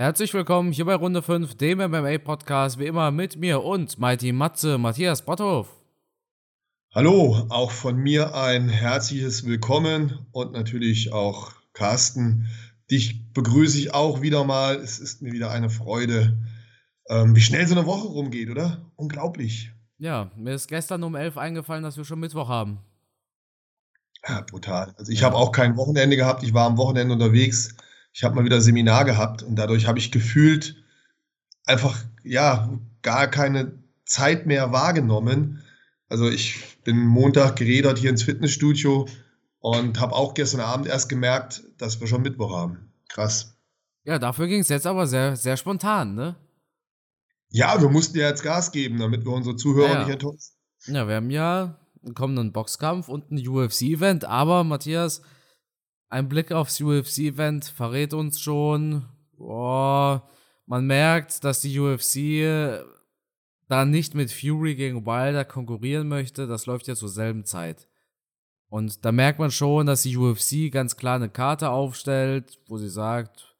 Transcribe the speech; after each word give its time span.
Herzlich 0.00 0.32
willkommen 0.32 0.70
hier 0.70 0.84
bei 0.84 0.94
Runde 0.94 1.22
5, 1.22 1.56
dem 1.56 1.78
MMA-Podcast, 1.78 2.78
wie 2.78 2.86
immer 2.86 3.10
mit 3.10 3.36
mir 3.36 3.64
und 3.64 3.98
Mighty 3.98 4.30
Matze, 4.30 4.78
Matthias 4.78 5.22
Botthoff. 5.22 5.66
Hallo, 6.94 7.44
auch 7.48 7.72
von 7.72 7.96
mir 7.96 8.32
ein 8.32 8.68
herzliches 8.68 9.44
Willkommen 9.44 10.24
und 10.30 10.52
natürlich 10.52 11.12
auch 11.12 11.50
Carsten. 11.72 12.46
Dich 12.88 13.32
begrüße 13.32 13.76
ich 13.76 13.92
auch 13.92 14.22
wieder 14.22 14.44
mal. 14.44 14.76
Es 14.76 15.00
ist 15.00 15.20
mir 15.20 15.32
wieder 15.32 15.50
eine 15.50 15.68
Freude, 15.68 16.38
ähm, 17.08 17.34
wie 17.34 17.40
schnell 17.40 17.66
so 17.66 17.74
eine 17.74 17.84
Woche 17.84 18.06
rumgeht, 18.06 18.50
oder? 18.50 18.92
Unglaublich. 18.94 19.72
Ja, 19.98 20.30
mir 20.36 20.54
ist 20.54 20.68
gestern 20.68 21.02
um 21.02 21.16
11 21.16 21.36
eingefallen, 21.36 21.82
dass 21.82 21.96
wir 21.96 22.04
schon 22.04 22.20
Mittwoch 22.20 22.48
haben. 22.48 22.78
Ja, 24.28 24.42
brutal. 24.42 24.94
Also 24.96 25.10
ich 25.10 25.22
ja. 25.22 25.26
habe 25.26 25.34
auch 25.34 25.50
kein 25.50 25.76
Wochenende 25.76 26.14
gehabt. 26.14 26.44
Ich 26.44 26.54
war 26.54 26.66
am 26.66 26.76
Wochenende 26.76 27.14
unterwegs. 27.14 27.74
Ich 28.18 28.24
habe 28.24 28.34
mal 28.34 28.44
wieder 28.44 28.60
Seminar 28.60 29.04
gehabt 29.04 29.44
und 29.44 29.54
dadurch 29.54 29.86
habe 29.86 30.00
ich 30.00 30.10
gefühlt 30.10 30.82
einfach, 31.66 32.04
ja, 32.24 32.68
gar 33.00 33.28
keine 33.28 33.78
Zeit 34.06 34.44
mehr 34.44 34.72
wahrgenommen. 34.72 35.62
Also 36.08 36.28
ich 36.28 36.82
bin 36.82 36.98
Montag 36.98 37.54
geredet 37.54 37.96
hier 37.96 38.10
ins 38.10 38.24
Fitnessstudio 38.24 39.06
und 39.60 40.00
habe 40.00 40.16
auch 40.16 40.34
gestern 40.34 40.62
Abend 40.62 40.88
erst 40.88 41.08
gemerkt, 41.08 41.62
dass 41.78 42.00
wir 42.00 42.08
schon 42.08 42.22
Mittwoch 42.22 42.52
haben. 42.52 42.90
Krass. 43.08 43.56
Ja, 44.02 44.18
dafür 44.18 44.48
ging 44.48 44.62
es 44.62 44.68
jetzt 44.68 44.88
aber 44.88 45.06
sehr, 45.06 45.36
sehr 45.36 45.56
spontan, 45.56 46.16
ne? 46.16 46.34
Ja, 47.50 47.80
wir 47.80 47.88
mussten 47.88 48.18
ja 48.18 48.30
jetzt 48.30 48.42
Gas 48.42 48.72
geben, 48.72 48.98
damit 48.98 49.24
wir 49.24 49.30
unsere 49.30 49.54
Zuhörer 49.54 49.92
ja, 49.92 49.98
nicht 50.00 50.10
enttäuschen. 50.14 50.56
Ja, 50.86 51.06
wir 51.06 51.14
haben 51.14 51.30
ja 51.30 51.78
einen 52.04 52.14
kommenden 52.16 52.52
Boxkampf 52.52 53.08
und 53.08 53.30
ein 53.30 53.46
UFC-Event, 53.46 54.24
aber 54.24 54.64
Matthias, 54.64 55.22
ein 56.08 56.28
Blick 56.28 56.52
aufs 56.52 56.80
UFC-Event 56.80 57.66
verrät 57.66 58.14
uns 58.14 58.40
schon, 58.40 59.04
boah, 59.36 60.28
man 60.66 60.86
merkt, 60.86 61.44
dass 61.44 61.60
die 61.60 61.78
UFC 61.78 62.84
da 63.68 63.84
nicht 63.84 64.14
mit 64.14 64.32
Fury 64.32 64.74
gegen 64.74 65.06
Wilder 65.06 65.44
konkurrieren 65.44 66.08
möchte. 66.08 66.46
Das 66.46 66.66
läuft 66.66 66.88
ja 66.88 66.94
zur 66.94 67.08
selben 67.08 67.44
Zeit. 67.44 67.88
Und 68.70 69.04
da 69.04 69.12
merkt 69.12 69.38
man 69.38 69.50
schon, 69.50 69.86
dass 69.86 70.02
die 70.02 70.16
UFC 70.16 70.70
ganz 70.70 70.96
klar 70.96 71.16
eine 71.16 71.30
Karte 71.30 71.70
aufstellt, 71.70 72.58
wo 72.66 72.76
sie 72.76 72.90
sagt, 72.90 73.56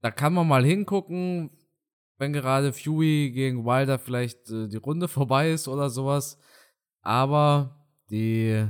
da 0.00 0.10
kann 0.10 0.34
man 0.34 0.48
mal 0.48 0.64
hingucken, 0.64 1.50
wenn 2.18 2.32
gerade 2.32 2.72
Fury 2.72 3.30
gegen 3.32 3.64
Wilder 3.64 3.98
vielleicht 3.98 4.50
äh, 4.50 4.68
die 4.68 4.76
Runde 4.76 5.08
vorbei 5.08 5.50
ist 5.50 5.68
oder 5.68 5.90
sowas. 5.90 6.38
Aber 7.00 7.86
die, 8.10 8.66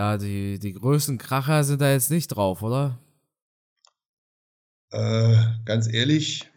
ja, 0.00 0.16
die, 0.16 0.58
die 0.58 0.72
größten 0.72 1.18
Kracher 1.18 1.62
sind 1.62 1.82
da 1.82 1.92
jetzt 1.92 2.10
nicht 2.10 2.28
drauf, 2.28 2.62
oder? 2.62 2.98
Äh, 4.92 5.36
ganz 5.66 5.92
ehrlich, 5.92 6.50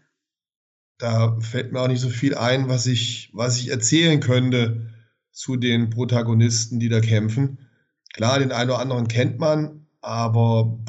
da 0.98 1.38
fällt 1.42 1.74
mir 1.74 1.82
auch 1.82 1.90
nicht 1.90 2.00
so 2.00 2.10
viel 2.10 2.36
ein, 2.36 2.70
was 2.70 2.86
ich, 2.86 3.32
was 3.34 3.60
ich 3.60 3.68
erzählen 3.68 4.22
könnte 4.22 4.94
zu 5.34 5.58
den 5.58 5.90
Protagonisten, 5.90 6.80
die 6.80 6.88
da 6.88 7.02
kämpfen. 7.02 7.70
Klar, 8.14 8.40
den 8.40 8.54
einen 8.54 8.70
oder 8.70 8.80
anderen 8.80 9.10
kennt 9.10 9.40
man, 9.40 9.88
aber 10.00 10.80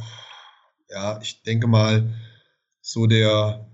ja, 0.89 1.21
ich 1.23 1.43
denke 1.43 1.67
mal, 1.67 2.15
so 2.81 3.09
der, 3.09 3.69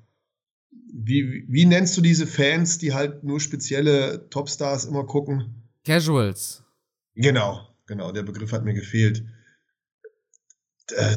wie, 0.71 1.45
wie 1.49 1.67
nennst 1.67 1.99
du 1.99 2.01
diese 2.01 2.27
Fans, 2.27 2.79
die 2.79 2.95
halt 2.95 3.25
nur 3.25 3.41
spezielle 3.41 4.31
Topstars 4.31 4.87
immer 4.87 5.05
gucken? 5.05 5.69
Casuals. 5.85 6.65
Genau, 7.15 7.70
genau, 7.91 8.13
der 8.13 8.23
Begriff 8.23 8.53
hat 8.53 8.65
mir 8.65 8.73
gefehlt. 8.73 9.25
Äh, 10.97 11.17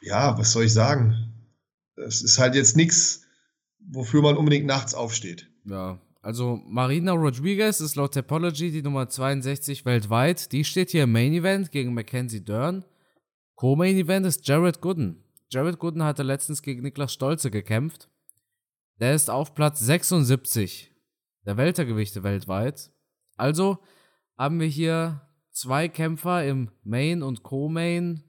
ja, 0.00 0.38
was 0.38 0.52
soll 0.52 0.64
ich 0.64 0.72
sagen? 0.72 1.34
Es 1.96 2.22
ist 2.22 2.38
halt 2.38 2.54
jetzt 2.54 2.76
nichts, 2.76 3.26
wofür 3.80 4.22
man 4.22 4.36
unbedingt 4.36 4.64
nachts 4.64 4.94
aufsteht. 4.94 5.50
Ja, 5.64 6.00
also 6.22 6.60
Marina 6.66 7.12
Rodriguez 7.12 7.80
ist 7.80 7.96
laut 7.96 8.14
Topology 8.14 8.70
die 8.70 8.82
Nummer 8.82 9.08
62 9.08 9.84
weltweit. 9.84 10.52
Die 10.52 10.64
steht 10.64 10.90
hier 10.90 11.02
im 11.02 11.12
Main 11.12 11.32
Event 11.32 11.72
gegen 11.72 11.94
Mackenzie 11.94 12.44
Dern. 12.44 12.84
Co-Main 13.56 13.96
Event 13.96 14.24
ist 14.24 14.46
Jared 14.46 14.80
Gooden. 14.80 15.24
Jared 15.50 15.80
Gooden 15.80 16.04
hatte 16.04 16.22
letztens 16.22 16.62
gegen 16.62 16.82
Niklas 16.82 17.12
Stolze 17.12 17.50
gekämpft. 17.50 18.08
Der 19.00 19.14
ist 19.14 19.30
auf 19.30 19.54
Platz 19.56 19.80
76 19.80 20.94
der 21.44 21.56
Weltergewichte 21.56 22.22
weltweit. 22.22 22.92
Also 23.36 23.78
haben 24.36 24.60
wir 24.60 24.68
hier 24.68 25.27
zwei 25.58 25.88
Kämpfer 25.88 26.44
im 26.44 26.70
Main 26.84 27.22
und 27.22 27.42
Co-Main. 27.42 28.22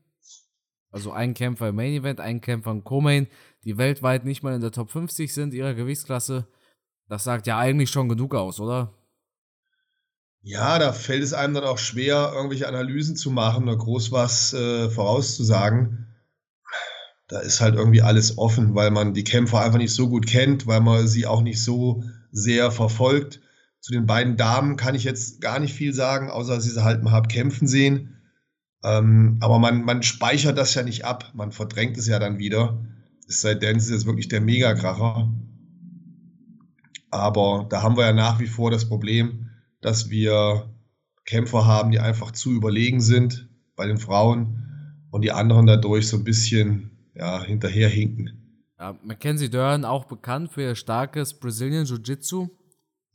Also 0.92 1.12
ein 1.12 1.36
Kämpfer 1.36 1.70
im 1.70 1.76
Main 1.76 1.94
Event, 1.94 2.20
ein 2.20 2.42
Kämpfer 2.42 2.72
im 2.72 2.84
Co-Main, 2.84 3.28
die 3.64 3.78
weltweit 3.78 4.26
nicht 4.26 4.42
mal 4.42 4.56
in 4.56 4.62
der 4.62 4.72
Top 4.72 4.90
50 4.90 5.32
sind 5.32 5.54
ihrer 5.54 5.76
Gewichtsklasse. 5.76 6.48
Das 7.08 7.24
sagt 7.24 7.46
ja 7.46 7.60
eigentlich 7.60 7.92
schon 7.92 8.10
genug 8.10 8.34
aus, 8.34 8.60
oder? 8.60 8.94
Ja, 10.42 10.80
da 10.80 10.94
fällt 10.94 11.22
es 11.22 11.34
einem 11.34 11.54
dann 11.54 11.66
auch 11.66 11.78
schwer, 11.78 12.32
irgendwelche 12.34 12.68
Analysen 12.68 13.16
zu 13.16 13.30
machen 13.30 13.64
oder 13.64 13.78
groß 13.78 14.12
was 14.12 14.54
äh, 14.54 14.90
vorauszusagen. 14.90 16.08
Da 17.28 17.40
ist 17.42 17.62
halt 17.62 17.76
irgendwie 17.76 18.02
alles 18.02 18.40
offen, 18.40 18.74
weil 18.74 18.90
man 18.90 19.14
die 19.14 19.24
Kämpfer 19.24 19.62
einfach 19.62 19.78
nicht 19.78 19.94
so 19.94 20.10
gut 20.10 20.26
kennt, 20.26 20.66
weil 20.66 20.82
man 20.82 21.08
sie 21.08 21.28
auch 21.28 21.42
nicht 21.42 21.62
so 21.62 22.04
sehr 22.32 22.72
verfolgt. 22.72 23.42
Zu 23.82 23.94
den 23.94 24.06
beiden 24.06 24.38
Damen 24.38 24.76
kann 24.76 24.96
ich 24.96 25.04
jetzt 25.04 25.42
gar 25.42 25.60
nicht 25.60 25.74
viel 25.74 25.94
sagen, 25.94 26.30
außer 26.30 26.56
dass 26.56 26.66
ich 26.66 26.74
sie 26.74 26.84
halt 26.84 27.04
mal 27.04 27.12
hab 27.12 27.30
kämpfen 27.30 27.68
sehen. 27.68 28.18
Ähm, 28.84 29.38
aber 29.42 29.60
man, 29.60 29.84
man 29.84 30.04
speichert 30.04 30.58
das 30.58 30.74
ja 30.74 30.84
nicht 30.84 31.06
ab, 31.06 31.32
man 31.34 31.52
verdrängt 31.52 31.98
es 31.98 32.08
ja 32.08 32.20
dann 32.20 32.40
wieder. 32.40 32.86
Es 33.28 33.42
sei 33.42 33.56
denn, 33.56 33.78
es 33.78 33.86
ist 33.86 33.92
jetzt 33.92 34.06
wirklich 34.06 34.28
der 34.28 34.42
Megakracher. 34.42 35.32
Aber 37.12 37.68
da 37.70 37.82
haben 37.82 37.98
wir 37.98 38.06
ja 38.06 38.14
nach 38.14 38.40
wie 38.40 38.48
vor 38.48 38.72
das 38.72 38.88
Problem, 38.88 39.50
dass 39.82 40.10
wir 40.10 40.74
Kämpfer 41.26 41.66
haben, 41.66 41.92
die 41.92 42.00
einfach 42.00 42.32
zu 42.32 42.52
überlegen 42.52 43.02
sind 43.02 43.50
bei 43.76 43.88
den 43.88 43.98
Frauen 43.98 45.06
und 45.12 45.22
die 45.22 45.32
anderen 45.32 45.66
dadurch 45.66 46.08
so 46.08 46.18
ein 46.18 46.24
bisschen 46.24 46.92
ja, 47.16 47.44
hinterherhinken. 47.44 48.66
Ja, 48.80 48.98
Mackenzie 49.04 49.50
Dern 49.50 49.86
auch 49.86 50.06
bekannt 50.06 50.52
für 50.52 50.62
ihr 50.62 50.76
starkes 50.76 51.34
Brazilian 51.34 51.86
Jiu-Jitsu. 51.86 52.48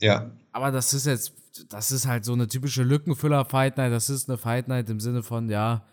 Ja. 0.00 0.31
Aber 0.53 0.71
das 0.71 0.93
ist 0.94 1.06
jetzt, 1.06 1.32
das 1.69 1.93
ist 1.93 2.06
halt 2.06 2.25
so 2.25 2.32
eine 2.32 2.49
typische 2.49 2.82
Lückenfüller-Fight 2.82 3.77
Night. 3.77 3.93
Das 3.93 4.10
ist 4.10 4.28
eine 4.28 4.38
Fight 4.38 4.69
Night 4.69 4.91
im 4.91 5.00
Sinne 5.00 5.22
von, 5.22 5.49
ja, 5.49 5.87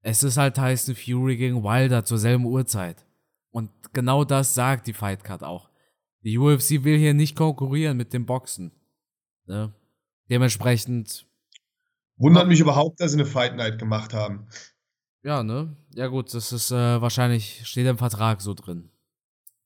es 0.00 0.22
ist 0.22 0.36
halt 0.36 0.54
Tyson 0.54 0.94
Fury 0.94 1.36
gegen 1.36 1.62
Wilder 1.62 2.04
zur 2.04 2.18
selben 2.18 2.44
Uhrzeit. 2.44 3.04
Und 3.50 3.70
genau 3.92 4.24
das 4.24 4.54
sagt 4.54 4.86
die 4.86 4.92
Fight 4.92 5.24
Card 5.24 5.42
auch. 5.42 5.70
Die 6.22 6.38
UFC 6.38 6.84
will 6.84 6.98
hier 6.98 7.14
nicht 7.14 7.36
konkurrieren 7.36 7.96
mit 7.96 8.12
dem 8.12 8.26
Boxen. 8.26 8.72
Ne? 9.46 9.72
Dementsprechend. 10.30 11.26
Wundert 12.16 12.48
mich 12.48 12.60
überhaupt, 12.60 13.00
dass 13.00 13.12
sie 13.12 13.18
eine 13.18 13.26
Fight 13.26 13.56
Night 13.56 13.78
gemacht 13.78 14.12
haben. 14.12 14.48
Ja, 15.22 15.42
ne? 15.42 15.76
Ja, 15.94 16.06
gut, 16.08 16.32
das 16.34 16.52
ist 16.52 16.70
äh, 16.70 17.00
wahrscheinlich, 17.00 17.66
steht 17.66 17.86
im 17.86 17.98
Vertrag 17.98 18.40
so 18.40 18.54
drin. 18.54 18.90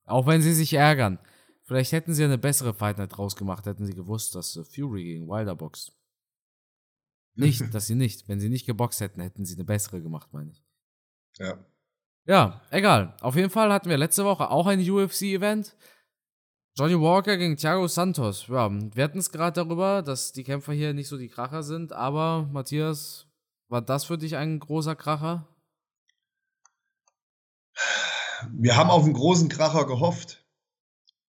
Auch 0.05 0.27
wenn 0.27 0.43
sie 0.43 0.55
sich 0.55 0.75
ärgern. 0.75 1.19
Vielleicht 1.65 1.93
hätten 1.93 2.15
sie 2.15 2.25
eine 2.25 2.39
bessere 2.39 2.75
Fight 2.75 2.99
Night 2.99 3.17
draus 3.17 3.37
gemacht, 3.37 3.67
hätten 3.67 3.87
sie 3.87 3.95
gewusst, 3.95 4.35
dass 4.35 4.57
äh, 4.57 4.65
Fury 4.65 5.05
gegen 5.05 5.29
Wilder 5.29 5.55
boxt. 5.55 5.93
Nicht, 7.35 7.63
dass 7.75 7.87
sie 7.87 7.95
nicht. 7.95 8.29
Wenn 8.29 8.41
sie 8.41 8.49
nicht 8.49 8.67
geboxt 8.67 9.01
hätten, 9.01 9.21
hätten 9.21 9.45
sie 9.45 9.55
eine 9.55 9.65
bessere 9.65 10.03
gemacht, 10.03 10.33
meine 10.33 10.51
ich. 10.51 10.65
Ja. 11.39 11.65
Ja, 12.25 12.63
egal. 12.71 13.17
Auf 13.21 13.37
jeden 13.37 13.51
Fall 13.51 13.73
hatten 13.73 13.89
wir 13.89 13.97
letzte 13.97 14.25
Woche 14.25 14.51
auch 14.51 14.67
ein 14.67 14.79
UFC-Event. 14.79 15.77
Johnny 16.75 16.99
Walker 16.99 17.37
gegen 17.37 17.57
Thiago 17.57 17.87
Santos. 17.87 18.47
Ja, 18.47 18.71
wir 18.71 19.05
hatten 19.05 19.19
es 19.19 19.31
gerade 19.31 19.63
darüber, 19.63 20.03
dass 20.03 20.33
die 20.33 20.45
Kämpfer 20.45 20.73
hier 20.73 20.95
nicht 20.95 21.09
so 21.09 21.19
die 21.19 21.29
Kracher 21.29 21.63
sind, 21.63 21.93
aber 21.93 22.49
Matthias, 22.51 23.27
war 23.69 23.83
das 23.83 24.05
für 24.05 24.17
dich 24.17 24.37
ein 24.37 24.59
großer 24.59 24.97
Kracher? 24.97 25.49
Wir 28.51 28.77
haben 28.77 28.91
auf 28.91 29.05
einen 29.05 29.13
großen 29.13 29.49
Kracher 29.49 29.87
gehofft, 29.87 30.42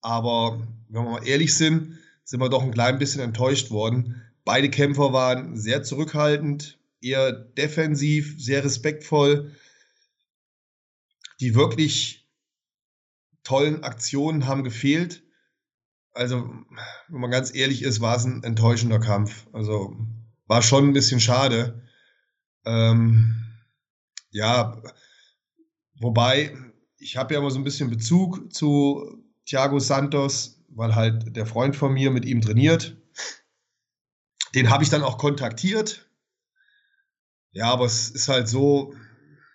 aber 0.03 0.67
wenn 0.89 1.05
wir 1.05 1.11
mal 1.11 1.27
ehrlich 1.27 1.55
sind, 1.57 1.99
sind 2.25 2.41
wir 2.41 2.49
doch 2.49 2.63
ein 2.63 2.73
klein 2.73 2.99
bisschen 2.99 3.23
enttäuscht 3.23 3.71
worden. 3.71 4.23
Beide 4.45 4.69
Kämpfer 4.69 5.13
waren 5.13 5.57
sehr 5.57 5.83
zurückhaltend, 5.83 6.79
eher 7.01 7.33
defensiv, 7.33 8.35
sehr 8.39 8.65
respektvoll 8.65 9.53
die 11.43 11.57
wirklich 11.57 12.25
tollen 13.43 13.83
Aktionen 13.83 14.47
haben 14.47 14.63
gefehlt. 14.63 15.25
Also, 16.13 16.49
wenn 17.09 17.21
man 17.21 17.33
ganz 17.33 17.53
ehrlich 17.53 17.83
ist, 17.83 18.01
war 18.01 18.17
es 18.17 18.25
ein 18.25 18.45
enttäuschender 18.45 19.01
Kampf. 19.01 19.49
Also, 19.53 19.97
war 20.47 20.63
schon 20.63 20.89
ein 20.89 20.93
bisschen 20.93 21.19
schade. 21.19 21.83
Ähm, 22.65 23.35
ja, 24.31 24.81
wobei, 25.99 26.57
ich 26.99 27.17
habe 27.17 27.35
ja 27.35 27.41
immer 27.41 27.51
so 27.51 27.59
ein 27.59 27.65
bisschen 27.65 27.91
Bezug 27.91 28.53
zu 28.55 29.22
Thiago 29.53 29.81
Santos, 29.81 30.65
weil 30.69 30.95
halt 30.95 31.37
der 31.37 31.45
Freund 31.45 31.77
von 31.77 31.93
mir 31.93 32.11
mit 32.11 32.25
ihm 32.25 32.41
trainiert. 32.41 32.97
Den 34.55 34.71
habe 34.71 34.83
ich 34.83 34.89
dann 34.89 35.03
auch 35.03 35.19
kontaktiert. 35.19 36.09
Ja, 37.51 37.71
aber 37.71 37.85
es 37.85 38.09
ist 38.09 38.29
halt 38.29 38.49
so, 38.49 38.95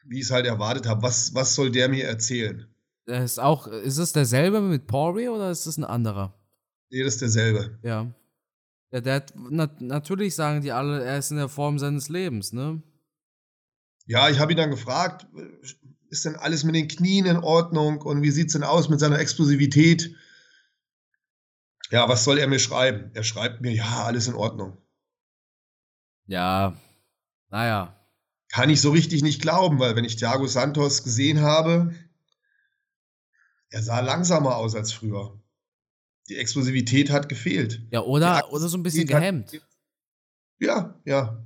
wie 0.05 0.19
ich 0.19 0.25
es 0.25 0.31
halt 0.31 0.45
erwartet 0.45 0.85
habe. 0.85 1.01
Was, 1.01 1.33
was 1.33 1.55
soll 1.55 1.71
der 1.71 1.89
mir 1.89 2.05
erzählen? 2.05 2.67
Der 3.07 3.23
ist 3.23 3.39
auch, 3.39 3.65
ist 3.65 3.97
es 3.97 4.13
derselbe 4.13 4.61
mit 4.61 4.85
Pori 4.85 5.29
oder 5.29 5.49
ist 5.49 5.65
es 5.65 5.77
ein 5.77 5.83
anderer? 5.83 6.39
Nee, 6.91 7.03
das 7.03 7.15
ist 7.15 7.21
derselbe. 7.21 7.79
Ja. 7.81 8.13
Ja, 8.91 9.01
der 9.01 9.15
hat, 9.15 9.33
na, 9.35 9.67
natürlich 9.79 10.35
sagen 10.35 10.61
die 10.61 10.71
alle, 10.71 11.03
er 11.03 11.17
ist 11.17 11.31
in 11.31 11.37
der 11.37 11.49
Form 11.49 11.79
seines 11.79 12.07
Lebens, 12.07 12.53
ne? 12.53 12.83
Ja, 14.05 14.29
ich 14.29 14.39
habe 14.39 14.51
ihn 14.51 14.57
dann 14.57 14.69
gefragt, 14.69 15.25
ist 16.09 16.25
denn 16.25 16.35
alles 16.35 16.63
mit 16.63 16.75
den 16.75 16.87
Knien 16.87 17.25
in 17.25 17.37
Ordnung 17.37 18.01
und 18.01 18.21
wie 18.21 18.31
sieht 18.31 18.47
es 18.47 18.53
denn 18.53 18.63
aus 18.63 18.89
mit 18.89 18.99
seiner 18.99 19.19
Explosivität? 19.19 20.15
Ja, 21.89 22.09
was 22.09 22.23
soll 22.23 22.37
er 22.37 22.47
mir 22.47 22.59
schreiben? 22.59 23.11
Er 23.13 23.23
schreibt 23.23 23.61
mir, 23.61 23.71
ja, 23.71 24.03
alles 24.03 24.27
in 24.27 24.35
Ordnung. 24.35 24.77
Ja, 26.25 26.77
naja. 27.49 27.93
Kann 28.49 28.69
ich 28.69 28.81
so 28.81 28.91
richtig 28.91 29.23
nicht 29.23 29.41
glauben, 29.41 29.79
weil 29.79 29.95
wenn 29.95 30.05
ich 30.05 30.15
Thiago 30.15 30.47
Santos 30.47 31.03
gesehen 31.03 31.41
habe, 31.41 31.93
er 33.69 33.83
sah 33.83 33.99
langsamer 33.99 34.55
aus 34.57 34.75
als 34.75 34.91
früher. 34.91 35.41
Die 36.29 36.37
Explosivität 36.37 37.09
hat 37.09 37.29
gefehlt. 37.29 37.81
Ja, 37.91 38.01
oder, 38.01 38.51
oder 38.51 38.67
so 38.67 38.77
ein 38.77 38.83
bisschen 38.83 39.07
gehemmt. 39.07 39.53
Hat, 39.53 39.61
ja, 40.59 40.99
ja. 41.05 41.45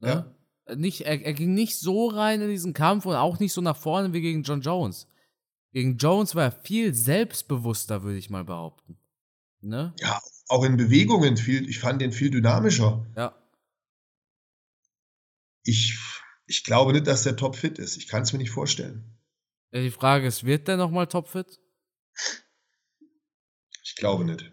Ne? 0.00 0.08
ja 0.08 0.39
nicht, 0.76 1.02
er, 1.02 1.22
er 1.24 1.32
ging 1.32 1.54
nicht 1.54 1.78
so 1.78 2.08
rein 2.08 2.40
in 2.40 2.48
diesen 2.48 2.74
Kampf 2.74 3.06
und 3.06 3.14
auch 3.14 3.38
nicht 3.38 3.52
so 3.52 3.60
nach 3.60 3.76
vorne 3.76 4.12
wie 4.12 4.20
gegen 4.20 4.42
John 4.42 4.60
Jones. 4.60 5.06
Gegen 5.72 5.98
Jones 5.98 6.34
war 6.34 6.44
er 6.44 6.52
viel 6.52 6.94
selbstbewusster, 6.94 8.02
würde 8.02 8.18
ich 8.18 8.30
mal 8.30 8.44
behaupten. 8.44 8.98
Ne? 9.60 9.94
Ja, 9.98 10.20
auch 10.48 10.64
in 10.64 10.76
Bewegungen 10.76 11.36
viel, 11.36 11.68
ich 11.68 11.78
fand 11.78 12.00
den 12.00 12.12
viel 12.12 12.30
dynamischer. 12.30 13.06
Ja. 13.16 13.34
Ich, 15.62 15.98
ich 16.46 16.64
glaube 16.64 16.92
nicht, 16.92 17.06
dass 17.06 17.22
der 17.22 17.36
topfit 17.36 17.78
ist. 17.78 17.96
Ich 17.96 18.08
kann 18.08 18.22
es 18.22 18.32
mir 18.32 18.38
nicht 18.38 18.50
vorstellen. 18.50 19.04
Ja, 19.72 19.80
die 19.80 19.90
Frage 19.90 20.26
ist, 20.26 20.44
wird 20.44 20.66
der 20.66 20.76
nochmal 20.76 21.06
topfit? 21.06 21.60
Ich 23.84 23.94
glaube 23.96 24.24
nicht. 24.24 24.50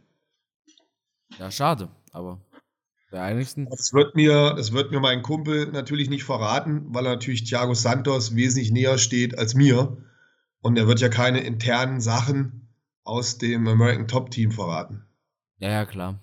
Ja, 1.39 1.49
schade, 1.49 1.89
aber 2.11 2.41
der 3.17 3.23
einigsten. 3.23 3.67
Das 3.69 3.93
wird, 3.93 4.15
mir, 4.15 4.53
das 4.55 4.71
wird 4.71 4.91
mir 4.91 4.99
mein 4.99 5.23
Kumpel 5.23 5.67
natürlich 5.67 6.09
nicht 6.09 6.23
verraten, 6.23 6.85
weil 6.89 7.05
er 7.05 7.13
natürlich 7.13 7.43
Thiago 7.43 7.73
Santos 7.73 8.35
wesentlich 8.35 8.71
näher 8.71 8.97
steht 8.97 9.37
als 9.37 9.55
mir. 9.55 9.97
Und 10.61 10.77
er 10.77 10.87
wird 10.87 10.99
ja 10.99 11.09
keine 11.09 11.39
internen 11.39 11.99
Sachen 11.99 12.69
aus 13.03 13.37
dem 13.37 13.67
American 13.67 14.07
Top 14.07 14.31
Team 14.31 14.51
verraten. 14.51 15.05
Ja, 15.59 15.69
ja, 15.69 15.85
klar. 15.85 16.19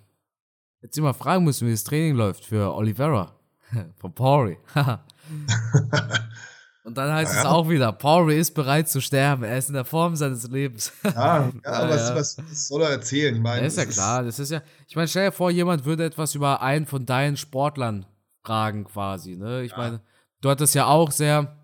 Jetzt 0.83 0.99
immer 0.99 1.15
fragen 1.15 1.45
müssen, 1.45 1.67
wie 1.67 1.73
das 1.73 1.85
Training 1.85 2.15
läuft 2.15 2.45
für 2.45 2.75
Oliveira 2.75 3.35
von 3.97 4.15
Pori. 4.15 4.59
Und 6.85 6.99
dann 6.99 7.11
heißt 7.11 7.33
ja, 7.33 7.41
es 7.41 7.47
auch 7.47 7.71
wieder, 7.71 7.93
Paul 7.93 8.31
ist 8.31 8.53
bereit 8.53 8.91
zu 8.91 9.01
sterben, 9.01 9.43
er 9.43 9.57
ist 9.57 9.69
in 9.69 9.75
der 9.75 9.87
Form 9.87 10.17
seines 10.17 10.47
Lebens. 10.49 10.93
Ja, 11.05 11.51
ja, 11.65 11.89
was, 11.89 12.15
was, 12.15 12.39
was, 12.39 12.69
soll 12.69 12.83
er 12.83 12.91
erzählen? 12.91 13.35
Ich 13.35 13.41
meine, 13.41 13.63
das 13.63 13.73
ist 13.73 13.79
ja 13.79 13.87
klar, 13.87 14.23
das 14.23 14.39
ist 14.39 14.51
ja, 14.51 14.63
ich 14.87 14.95
meine, 14.95 15.09
stell 15.09 15.27
dir 15.27 15.33
vor, 15.33 15.51
jemand 15.51 15.87
würde 15.87 16.05
etwas 16.05 16.35
über 16.35 16.61
einen 16.61 16.85
von 16.85 17.07
deinen 17.07 17.39
Sportlern 17.39 18.05
fragen 18.43 18.85
quasi, 18.85 19.35
ne? 19.37 19.63
Ich 19.63 19.73
ja. 19.73 19.79
meine, 19.79 20.01
du 20.43 20.51
hattest 20.51 20.75
ja 20.75 20.85
auch 20.85 21.11
sehr 21.11 21.57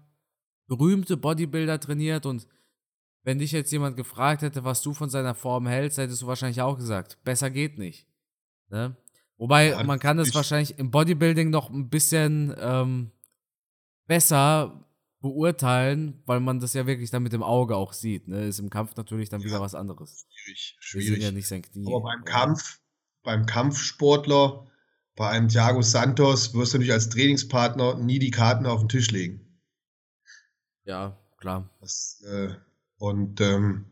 berühmte 0.68 1.18
Bodybuilder 1.18 1.78
trainiert 1.78 2.24
und 2.24 2.46
wenn 3.22 3.38
dich 3.38 3.52
jetzt 3.52 3.70
jemand 3.72 3.98
gefragt 3.98 4.40
hätte, 4.40 4.64
was 4.64 4.80
du 4.80 4.94
von 4.94 5.10
seiner 5.10 5.34
Form 5.34 5.66
hältst, 5.66 5.98
hättest 5.98 6.22
du 6.22 6.26
wahrscheinlich 6.28 6.62
auch 6.62 6.76
gesagt, 6.76 7.18
besser 7.24 7.50
geht 7.50 7.78
nicht. 7.78 8.06
Ne? 8.70 8.96
Wobei, 9.36 9.70
ja, 9.70 9.82
man 9.82 9.98
kann 9.98 10.16
das 10.16 10.34
wahrscheinlich 10.34 10.78
im 10.78 10.90
Bodybuilding 10.90 11.50
noch 11.50 11.68
ein 11.68 11.90
bisschen 11.90 12.54
ähm, 12.58 13.10
besser 14.06 14.86
beurteilen, 15.20 16.22
weil 16.26 16.40
man 16.40 16.60
das 16.60 16.74
ja 16.74 16.86
wirklich 16.86 17.10
dann 17.10 17.22
mit 17.22 17.32
dem 17.32 17.42
Auge 17.42 17.76
auch 17.76 17.92
sieht. 17.92 18.28
Ne? 18.28 18.46
Ist 18.46 18.58
im 18.58 18.70
Kampf 18.70 18.96
natürlich 18.96 19.28
dann 19.28 19.40
ja, 19.40 19.46
wieder 19.46 19.60
was 19.60 19.74
anderes. 19.74 20.26
Schwierig, 20.34 20.76
schwierig. 20.80 21.22
Ja 21.22 21.30
nicht 21.30 21.46
sein 21.46 21.62
Knie. 21.62 21.86
Aber 21.86 22.02
beim 22.02 22.24
Kampf, 22.24 22.80
beim 23.22 23.46
Kampfsportler, 23.46 24.66
bei 25.16 25.28
einem 25.28 25.48
Thiago 25.48 25.82
Santos, 25.82 26.54
wirst 26.54 26.72
du 26.72 26.78
natürlich 26.78 26.92
als 26.92 27.10
Trainingspartner 27.10 27.98
nie 27.98 28.18
die 28.18 28.30
Karten 28.30 28.66
auf 28.66 28.80
den 28.80 28.88
Tisch 28.88 29.10
legen. 29.10 29.60
Ja, 30.84 31.18
klar. 31.36 31.70
Das, 31.80 32.22
äh, 32.26 32.54
und 32.96 33.40
ähm, 33.42 33.86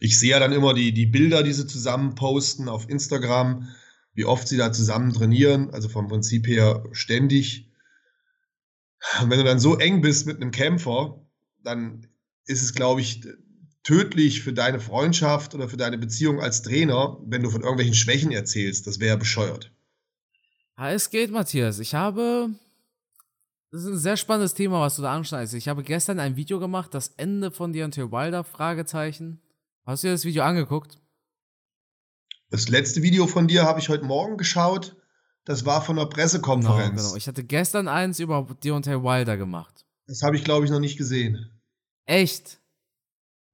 ich 0.00 0.18
sehe 0.18 0.32
ja 0.32 0.40
dann 0.40 0.52
immer 0.52 0.74
die, 0.74 0.92
die 0.92 1.06
Bilder, 1.06 1.42
die 1.42 1.52
sie 1.52 1.66
zusammen 1.66 2.16
posten 2.16 2.68
auf 2.68 2.88
Instagram, 2.88 3.68
wie 4.12 4.24
oft 4.24 4.48
sie 4.48 4.56
da 4.56 4.72
zusammen 4.72 5.12
trainieren, 5.12 5.70
also 5.70 5.88
vom 5.88 6.08
Prinzip 6.08 6.46
her 6.46 6.84
ständig. 6.92 7.70
Und 9.20 9.30
wenn 9.30 9.38
du 9.38 9.44
dann 9.44 9.60
so 9.60 9.76
eng 9.76 10.00
bist 10.00 10.26
mit 10.26 10.40
einem 10.40 10.50
Kämpfer, 10.50 11.20
dann 11.62 12.06
ist 12.46 12.62
es, 12.62 12.74
glaube 12.74 13.00
ich, 13.00 13.22
tödlich 13.82 14.42
für 14.42 14.52
deine 14.52 14.80
Freundschaft 14.80 15.54
oder 15.54 15.68
für 15.68 15.76
deine 15.76 15.98
Beziehung 15.98 16.40
als 16.40 16.62
Trainer, 16.62 17.18
wenn 17.26 17.42
du 17.42 17.50
von 17.50 17.62
irgendwelchen 17.62 17.94
Schwächen 17.94 18.32
erzählst. 18.32 18.86
Das 18.86 18.98
wäre 19.00 19.18
bescheuert. 19.18 19.70
Ja, 20.78 20.90
es 20.90 21.10
geht, 21.10 21.30
Matthias. 21.30 21.78
Ich 21.78 21.94
habe. 21.94 22.50
Das 23.70 23.82
ist 23.82 23.88
ein 23.88 23.98
sehr 23.98 24.16
spannendes 24.16 24.54
Thema, 24.54 24.80
was 24.80 24.96
du 24.96 25.02
da 25.02 25.12
anschneidest. 25.12 25.54
Ich 25.54 25.68
habe 25.68 25.82
gestern 25.82 26.20
ein 26.20 26.36
Video 26.36 26.60
gemacht, 26.60 26.94
das 26.94 27.08
Ende 27.16 27.50
von 27.50 27.72
Deontay 27.72 28.12
Wilder, 28.12 28.44
Fragezeichen. 28.44 29.40
Hast 29.84 30.02
du 30.02 30.08
dir 30.08 30.12
das 30.12 30.24
Video 30.24 30.44
angeguckt? 30.44 30.98
Das 32.50 32.68
letzte 32.68 33.02
Video 33.02 33.26
von 33.26 33.48
dir 33.48 33.64
habe 33.64 33.80
ich 33.80 33.88
heute 33.88 34.04
Morgen 34.04 34.36
geschaut. 34.36 34.96
Das 35.44 35.66
war 35.66 35.82
von 35.82 35.96
der 35.96 36.06
Pressekonferenz. 36.06 36.90
Genau, 36.90 37.02
genau. 37.02 37.16
Ich 37.16 37.28
hatte 37.28 37.44
gestern 37.44 37.88
eins 37.88 38.18
über 38.18 38.46
Deontay 38.62 39.02
Wilder 39.02 39.36
gemacht. 39.36 39.84
Das 40.06 40.22
habe 40.22 40.36
ich, 40.36 40.44
glaube 40.44 40.64
ich, 40.64 40.70
noch 40.70 40.80
nicht 40.80 40.96
gesehen. 40.96 41.50
Echt? 42.06 42.60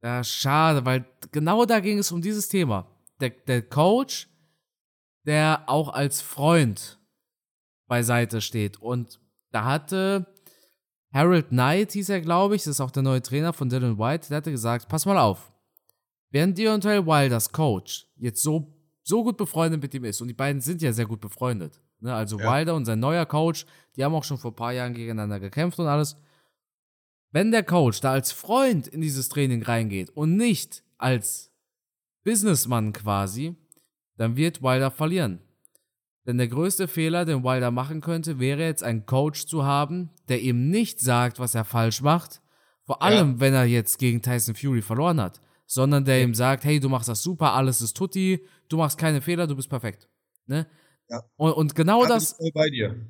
Ja, 0.02 0.24
schade, 0.24 0.84
weil 0.84 1.04
genau 1.30 1.64
da 1.64 1.80
ging 1.80 1.98
es 1.98 2.10
um 2.10 2.22
dieses 2.22 2.48
Thema. 2.48 2.86
Der, 3.20 3.30
der 3.30 3.62
Coach, 3.62 4.28
der 5.26 5.64
auch 5.66 5.88
als 5.90 6.20
Freund 6.20 6.98
beiseite 7.86 8.40
steht. 8.40 8.80
Und 8.80 9.20
da 9.50 9.64
hatte 9.64 10.26
Harold 11.12 11.48
Knight, 11.48 11.92
hieß 11.92 12.08
er, 12.08 12.20
glaube 12.20 12.56
ich, 12.56 12.62
das 12.62 12.72
ist 12.72 12.80
auch 12.80 12.90
der 12.90 13.02
neue 13.02 13.20
Trainer 13.20 13.52
von 13.52 13.68
Dylan 13.68 13.98
White, 13.98 14.28
der 14.28 14.38
hatte 14.38 14.52
gesagt, 14.52 14.88
pass 14.88 15.06
mal 15.06 15.18
auf, 15.18 15.52
während 16.30 16.56
Deontay 16.56 17.04
Wilders 17.04 17.50
Coach 17.50 18.06
jetzt 18.16 18.42
so 18.42 18.79
so 19.10 19.22
gut 19.22 19.36
befreundet 19.36 19.82
mit 19.82 19.92
ihm 19.92 20.04
ist, 20.04 20.22
und 20.22 20.28
die 20.28 20.34
beiden 20.34 20.62
sind 20.62 20.80
ja 20.80 20.92
sehr 20.92 21.04
gut 21.04 21.20
befreundet, 21.20 21.78
ne? 22.00 22.14
also 22.14 22.38
ja. 22.38 22.50
Wilder 22.50 22.74
und 22.74 22.86
sein 22.86 23.00
neuer 23.00 23.26
Coach, 23.26 23.66
die 23.96 24.04
haben 24.04 24.14
auch 24.14 24.24
schon 24.24 24.38
vor 24.38 24.52
ein 24.52 24.56
paar 24.56 24.72
Jahren 24.72 24.94
gegeneinander 24.94 25.38
gekämpft 25.38 25.78
und 25.78 25.86
alles. 25.86 26.16
Wenn 27.30 27.50
der 27.50 27.62
Coach 27.62 28.00
da 28.00 28.12
als 28.12 28.32
Freund 28.32 28.88
in 28.88 29.02
dieses 29.02 29.28
Training 29.28 29.62
reingeht 29.62 30.10
und 30.10 30.36
nicht 30.36 30.82
als 30.96 31.52
Businessmann 32.24 32.92
quasi, 32.92 33.54
dann 34.16 34.36
wird 34.36 34.62
Wilder 34.62 34.90
verlieren. 34.90 35.40
Denn 36.26 36.38
der 36.38 36.48
größte 36.48 36.88
Fehler, 36.88 37.24
den 37.24 37.44
Wilder 37.44 37.70
machen 37.70 38.00
könnte, 38.00 38.40
wäre 38.40 38.64
jetzt 38.64 38.82
einen 38.82 39.06
Coach 39.06 39.46
zu 39.46 39.64
haben, 39.64 40.10
der 40.28 40.40
ihm 40.40 40.70
nicht 40.70 41.00
sagt, 41.00 41.38
was 41.38 41.54
er 41.54 41.64
falsch 41.64 42.02
macht. 42.02 42.40
Vor 42.84 43.02
allem, 43.02 43.34
ja. 43.34 43.40
wenn 43.40 43.54
er 43.54 43.64
jetzt 43.64 43.98
gegen 43.98 44.22
Tyson 44.22 44.54
Fury 44.54 44.82
verloren 44.82 45.20
hat 45.20 45.40
sondern 45.70 46.04
der 46.04 46.18
ja. 46.18 46.24
ihm 46.24 46.34
sagt, 46.34 46.64
hey, 46.64 46.80
du 46.80 46.88
machst 46.88 47.08
das 47.08 47.22
super, 47.22 47.52
alles 47.52 47.80
ist 47.80 47.96
tutti, 47.96 48.44
du 48.68 48.76
machst 48.76 48.98
keine 48.98 49.20
Fehler, 49.20 49.46
du 49.46 49.54
bist 49.54 49.70
perfekt. 49.70 50.08
Ne? 50.46 50.66
Ja. 51.08 51.22
Und, 51.36 51.52
und 51.52 51.74
genau 51.76 52.02
da 52.02 52.14
das. 52.14 52.36
bei 52.52 52.68
dir. 52.70 53.06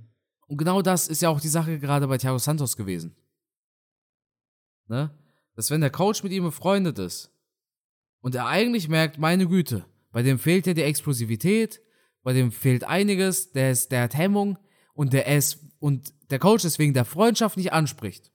Und 0.47 0.59
genau 0.59 0.83
das 0.83 1.09
ist 1.09 1.23
ja 1.23 1.31
auch 1.31 1.41
die 1.41 1.49
Sache 1.49 1.79
gerade 1.79 2.07
bei 2.07 2.19
Thiago 2.19 2.37
Santos 2.37 2.77
gewesen. 2.77 3.17
Ne? 4.89 5.11
Dass 5.55 5.71
wenn 5.71 5.81
der 5.81 5.89
Coach 5.89 6.23
mit 6.23 6.33
ihm 6.33 6.45
befreundet 6.45 6.99
ist 6.99 7.33
und 8.21 8.35
er 8.35 8.47
eigentlich 8.47 8.91
merkt, 8.91 9.17
meine 9.17 9.47
Güte, 9.47 9.87
bei 10.13 10.23
dem 10.23 10.39
fehlt 10.39 10.67
ja 10.67 10.75
die 10.75 10.83
Explosivität, 10.83 11.81
bei 12.23 12.35
dem 12.35 12.53
fehlt 12.53 12.85
einiges, 12.85 13.53
der, 13.53 13.71
ist, 13.71 13.91
der 13.91 14.03
hat 14.03 14.15
Hemmung 14.15 14.59
und 14.93 15.15
der 15.15 15.27
ist 15.35 15.65
und 15.79 16.13
der 16.31 16.39
Coach 16.39 16.65
deswegen 16.65 16.93
der 16.93 17.07
Freundschaft 17.07 17.57
nicht 17.57 17.73
anspricht, 17.73 18.31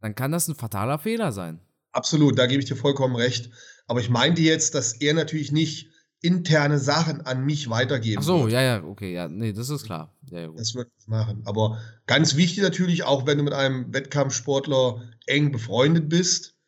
dann 0.00 0.14
kann 0.14 0.32
das 0.32 0.48
ein 0.48 0.54
fataler 0.54 0.98
Fehler 0.98 1.32
sein. 1.32 1.60
Absolut, 1.96 2.38
da 2.38 2.44
gebe 2.46 2.62
ich 2.62 2.68
dir 2.68 2.76
vollkommen 2.76 3.16
recht. 3.16 3.48
Aber 3.86 4.00
ich 4.00 4.10
meinte 4.10 4.42
jetzt, 4.42 4.74
dass 4.74 4.92
er 4.92 5.14
natürlich 5.14 5.50
nicht 5.50 5.88
interne 6.20 6.78
Sachen 6.78 7.22
an 7.22 7.44
mich 7.46 7.70
weitergeben 7.70 8.20
Ach 8.20 8.26
so, 8.26 8.40
wird. 8.42 8.52
ja, 8.52 8.62
ja, 8.62 8.84
okay, 8.84 9.14
ja, 9.14 9.28
nee, 9.28 9.54
das 9.54 9.70
ist 9.70 9.84
klar. 9.84 10.14
Ja, 10.30 10.40
ja, 10.40 10.48
das 10.54 10.74
wird 10.74 10.90
ich 10.98 11.08
machen. 11.08 11.40
Aber 11.46 11.80
ganz 12.06 12.36
wichtig 12.36 12.62
natürlich, 12.62 13.04
auch 13.04 13.26
wenn 13.26 13.38
du 13.38 13.44
mit 13.44 13.54
einem 13.54 13.94
Wettkampfsportler 13.94 15.08
eng 15.24 15.52
befreundet 15.52 16.10
bist, 16.10 16.58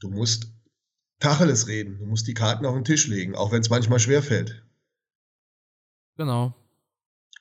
du 0.00 0.10
musst 0.10 0.52
Tacheles 1.20 1.68
reden. 1.68 1.98
Du 1.98 2.04
musst 2.04 2.26
die 2.26 2.34
Karten 2.34 2.66
auf 2.66 2.74
den 2.74 2.84
Tisch 2.84 3.06
legen, 3.06 3.34
auch 3.34 3.52
wenn 3.52 3.62
es 3.62 3.70
manchmal 3.70 3.98
schwer 3.98 4.22
fällt. 4.22 4.62
Genau. 6.18 6.54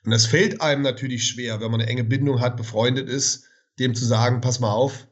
Und 0.05 0.11
das 0.11 0.25
fällt 0.25 0.61
einem 0.61 0.83
natürlich 0.83 1.27
schwer, 1.27 1.59
wenn 1.59 1.71
man 1.71 1.81
eine 1.81 1.89
enge 1.89 2.05
Bindung 2.05 2.39
hat, 2.39 2.55
befreundet 2.55 3.09
ist, 3.09 3.43
dem 3.77 3.93
zu 3.93 4.05
sagen, 4.05 4.39
pass 4.39 4.61
mal 4.61 4.71
auf, 4.71 5.07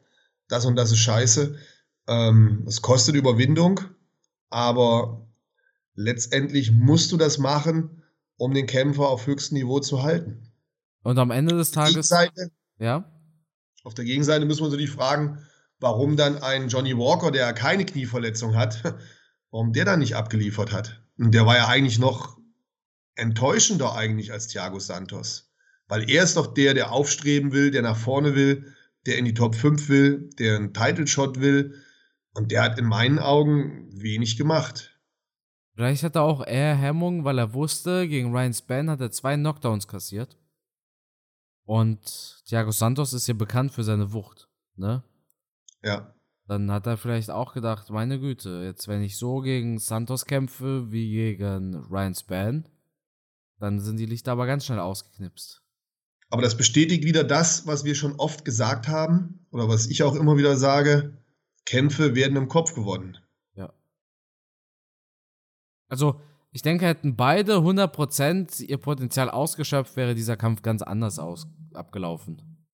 das 0.48 0.64
und 0.64 0.76
das 0.76 0.90
ist 0.90 1.00
scheiße. 1.00 1.58
Ähm, 2.06 2.64
es 2.66 2.82
kostet 2.82 3.14
Überwindung, 3.14 3.80
aber 4.50 5.26
letztendlich 5.94 6.72
musst 6.72 7.12
du 7.12 7.16
das 7.16 7.38
machen, 7.38 8.02
um 8.36 8.52
den 8.52 8.66
Kämpfer 8.66 9.08
auf 9.08 9.26
höchstem 9.26 9.58
Niveau 9.58 9.80
zu 9.80 10.02
halten. 10.02 10.52
Und 11.02 11.18
am 11.18 11.30
Ende 11.30 11.56
des 11.56 11.70
Tages. 11.70 11.94
Gegenseite, 11.94 12.50
ja. 12.78 13.10
Auf 13.84 13.94
der 13.94 14.04
Gegenseite 14.04 14.46
müssen 14.46 14.60
wir 14.60 14.64
uns 14.64 14.72
natürlich 14.72 14.90
fragen, 14.90 15.38
warum 15.78 16.16
dann 16.16 16.38
ein 16.38 16.68
Johnny 16.68 16.96
Walker, 16.96 17.30
der 17.30 17.52
keine 17.52 17.84
Knieverletzung 17.84 18.56
hat, 18.56 18.82
warum 19.50 19.72
der 19.72 19.84
dann 19.84 20.00
nicht 20.00 20.16
abgeliefert 20.16 20.72
hat. 20.72 21.02
Und 21.18 21.32
der 21.32 21.46
war 21.46 21.56
ja 21.56 21.68
eigentlich 21.68 21.98
noch 21.98 22.38
enttäuschender 23.14 23.94
eigentlich 23.94 24.32
als 24.32 24.48
Thiago 24.48 24.80
Santos. 24.80 25.52
Weil 25.86 26.10
er 26.10 26.24
ist 26.24 26.36
doch 26.36 26.54
der, 26.54 26.74
der 26.74 26.92
aufstreben 26.92 27.52
will, 27.52 27.70
der 27.70 27.82
nach 27.82 27.96
vorne 27.96 28.34
will, 28.34 28.74
der 29.06 29.18
in 29.18 29.24
die 29.24 29.34
Top 29.34 29.54
5 29.54 29.88
will, 29.88 30.30
der 30.38 30.56
einen 30.56 30.72
Title 30.72 31.06
Shot 31.06 31.40
will. 31.40 31.74
Und 32.34 32.50
der 32.50 32.62
hat 32.62 32.78
in 32.78 32.86
meinen 32.86 33.18
Augen 33.18 33.88
wenig 33.92 34.36
gemacht. 34.36 34.98
Vielleicht 35.74 36.02
hat 36.02 36.16
er 36.16 36.22
auch 36.22 36.46
eher 36.46 36.76
Hemmung, 36.76 37.24
weil 37.24 37.38
er 37.38 37.54
wusste, 37.54 38.08
gegen 38.08 38.32
Ryan 38.32 38.54
Spann 38.54 38.90
hat 38.90 39.00
er 39.00 39.10
zwei 39.10 39.36
Knockdowns 39.36 39.88
kassiert. 39.88 40.36
Und 41.64 42.42
Thiago 42.46 42.70
Santos 42.70 43.12
ist 43.12 43.26
ja 43.26 43.34
bekannt 43.34 43.72
für 43.72 43.82
seine 43.82 44.12
Wucht, 44.12 44.48
ne? 44.76 45.02
Ja. 45.82 46.14
Dann 46.46 46.70
hat 46.70 46.86
er 46.86 46.98
vielleicht 46.98 47.30
auch 47.30 47.54
gedacht, 47.54 47.88
meine 47.90 48.20
Güte, 48.20 48.62
jetzt 48.64 48.86
wenn 48.86 49.02
ich 49.02 49.16
so 49.16 49.40
gegen 49.40 49.78
Santos 49.78 50.26
kämpfe 50.26 50.92
wie 50.92 51.10
gegen 51.10 51.74
Ryan 51.74 52.14
Spann, 52.14 52.68
dann 53.58 53.80
sind 53.80 53.96
die 53.96 54.06
Lichter 54.06 54.32
aber 54.32 54.46
ganz 54.46 54.66
schnell 54.66 54.78
ausgeknipst. 54.78 55.62
Aber 56.28 56.42
das 56.42 56.56
bestätigt 56.56 57.04
wieder 57.04 57.24
das, 57.24 57.66
was 57.66 57.84
wir 57.84 57.94
schon 57.94 58.16
oft 58.16 58.44
gesagt 58.44 58.88
haben 58.88 59.46
oder 59.50 59.68
was 59.68 59.86
ich 59.86 60.02
auch 60.02 60.14
immer 60.14 60.36
wieder 60.36 60.56
sage, 60.56 61.16
Kämpfe 61.66 62.14
werden 62.14 62.36
im 62.36 62.48
Kopf 62.48 62.74
gewonnen. 62.74 63.18
Ja. 63.54 63.72
Also, 65.88 66.20
ich 66.52 66.62
denke, 66.62 66.86
hätten 66.86 67.16
beide 67.16 67.56
100% 67.56 68.62
ihr 68.62 68.78
Potenzial 68.78 69.30
ausgeschöpft, 69.30 69.96
wäre 69.96 70.14
dieser 70.14 70.36
Kampf 70.36 70.62
ganz 70.62 70.82
anders 70.82 71.18
aus 71.18 71.48
abgelaufen. 71.72 72.68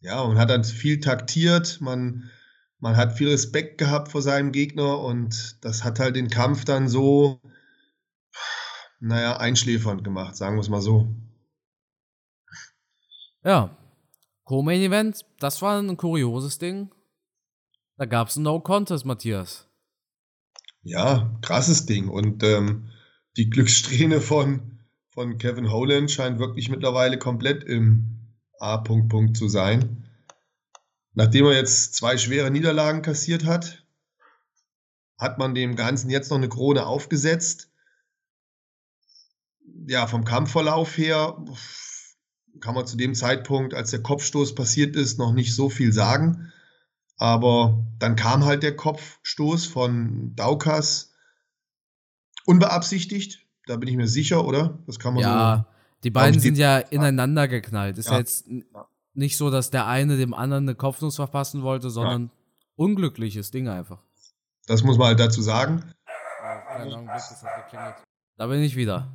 Ja, 0.00 0.24
man 0.26 0.38
hat 0.38 0.50
dann 0.50 0.64
viel 0.64 1.00
taktiert, 1.00 1.80
man, 1.80 2.30
man 2.78 2.96
hat 2.96 3.14
viel 3.14 3.30
Respekt 3.30 3.78
gehabt 3.78 4.12
vor 4.12 4.22
seinem 4.22 4.52
Gegner 4.52 5.00
und 5.00 5.64
das 5.64 5.82
hat 5.82 5.98
halt 5.98 6.16
den 6.16 6.28
Kampf 6.28 6.64
dann 6.64 6.88
so, 6.88 7.40
naja, 9.00 9.38
einschläfernd 9.38 10.04
gemacht, 10.04 10.36
sagen 10.36 10.56
wir 10.56 10.60
es 10.60 10.68
mal 10.68 10.82
so. 10.82 11.08
Ja, 13.42 13.76
Co-Main 14.44 14.80
Event, 14.80 15.24
das 15.38 15.62
war 15.62 15.78
ein 15.80 15.96
kurioses 15.96 16.58
Ding. 16.58 16.90
Da 17.96 18.06
gab 18.06 18.28
es 18.28 18.36
ein 18.36 18.42
No-Contest, 18.42 19.04
Matthias. 19.04 19.68
Ja, 20.82 21.38
krasses 21.42 21.86
Ding. 21.86 22.08
Und 22.08 22.42
ähm, 22.42 22.90
die 23.36 23.50
Glückssträhne 23.50 24.20
von, 24.20 24.80
von 25.10 25.38
Kevin 25.38 25.70
Holland 25.70 26.10
scheint 26.10 26.38
wirklich 26.38 26.68
mittlerweile 26.68 27.18
komplett 27.18 27.62
im 27.64 28.34
A-Punkt-Punkt 28.58 29.36
zu 29.36 29.48
sein. 29.48 30.04
Nachdem 31.12 31.46
er 31.46 31.54
jetzt 31.54 31.94
zwei 31.94 32.18
schwere 32.18 32.50
Niederlagen 32.50 33.02
kassiert 33.02 33.44
hat, 33.44 33.84
hat 35.16 35.38
man 35.38 35.54
dem 35.54 35.76
Ganzen 35.76 36.10
jetzt 36.10 36.30
noch 36.30 36.38
eine 36.38 36.48
Krone 36.48 36.86
aufgesetzt. 36.86 37.70
Ja, 39.86 40.08
vom 40.08 40.24
Kampfverlauf 40.24 40.96
her 40.98 41.44
kann 42.60 42.74
man 42.74 42.86
zu 42.86 42.96
dem 42.96 43.14
Zeitpunkt, 43.14 43.74
als 43.74 43.90
der 43.90 44.02
Kopfstoß 44.02 44.56
passiert 44.56 44.96
ist, 44.96 45.18
noch 45.18 45.32
nicht 45.32 45.54
so 45.54 45.70
viel 45.70 45.92
sagen. 45.92 46.52
Aber 47.16 47.84
dann 47.98 48.16
kam 48.16 48.44
halt 48.44 48.62
der 48.62 48.76
Kopfstoß 48.76 49.66
von 49.66 50.34
Daukas 50.34 51.12
unbeabsichtigt. 52.44 53.40
Da 53.66 53.76
bin 53.76 53.88
ich 53.88 53.96
mir 53.96 54.08
sicher, 54.08 54.44
oder? 54.44 54.78
Das 54.86 54.98
kann 54.98 55.14
man 55.14 55.22
Ja, 55.22 55.66
so, 55.66 55.98
die 56.02 56.10
beiden 56.10 56.40
sind 56.40 56.58
ja 56.58 56.78
ineinander 56.78 57.48
geknallt. 57.48 57.98
Ist 57.98 58.10
ja, 58.10 58.18
jetzt 58.18 58.46
nicht 59.14 59.36
so, 59.36 59.50
dass 59.50 59.70
der 59.70 59.86
eine 59.86 60.16
dem 60.16 60.34
anderen 60.34 60.64
eine 60.64 60.74
Kopfnuss 60.74 61.16
verpassen 61.16 61.62
wollte, 61.62 61.88
sondern 61.88 62.24
ja. 62.24 62.30
unglückliches 62.76 63.50
Ding 63.50 63.68
einfach. 63.68 64.02
Das 64.66 64.82
muss 64.82 64.98
man 64.98 65.08
halt 65.08 65.20
dazu 65.20 65.40
sagen. 65.40 65.82
Da 68.36 68.46
bin 68.46 68.62
ich 68.62 68.76
wieder. 68.76 69.14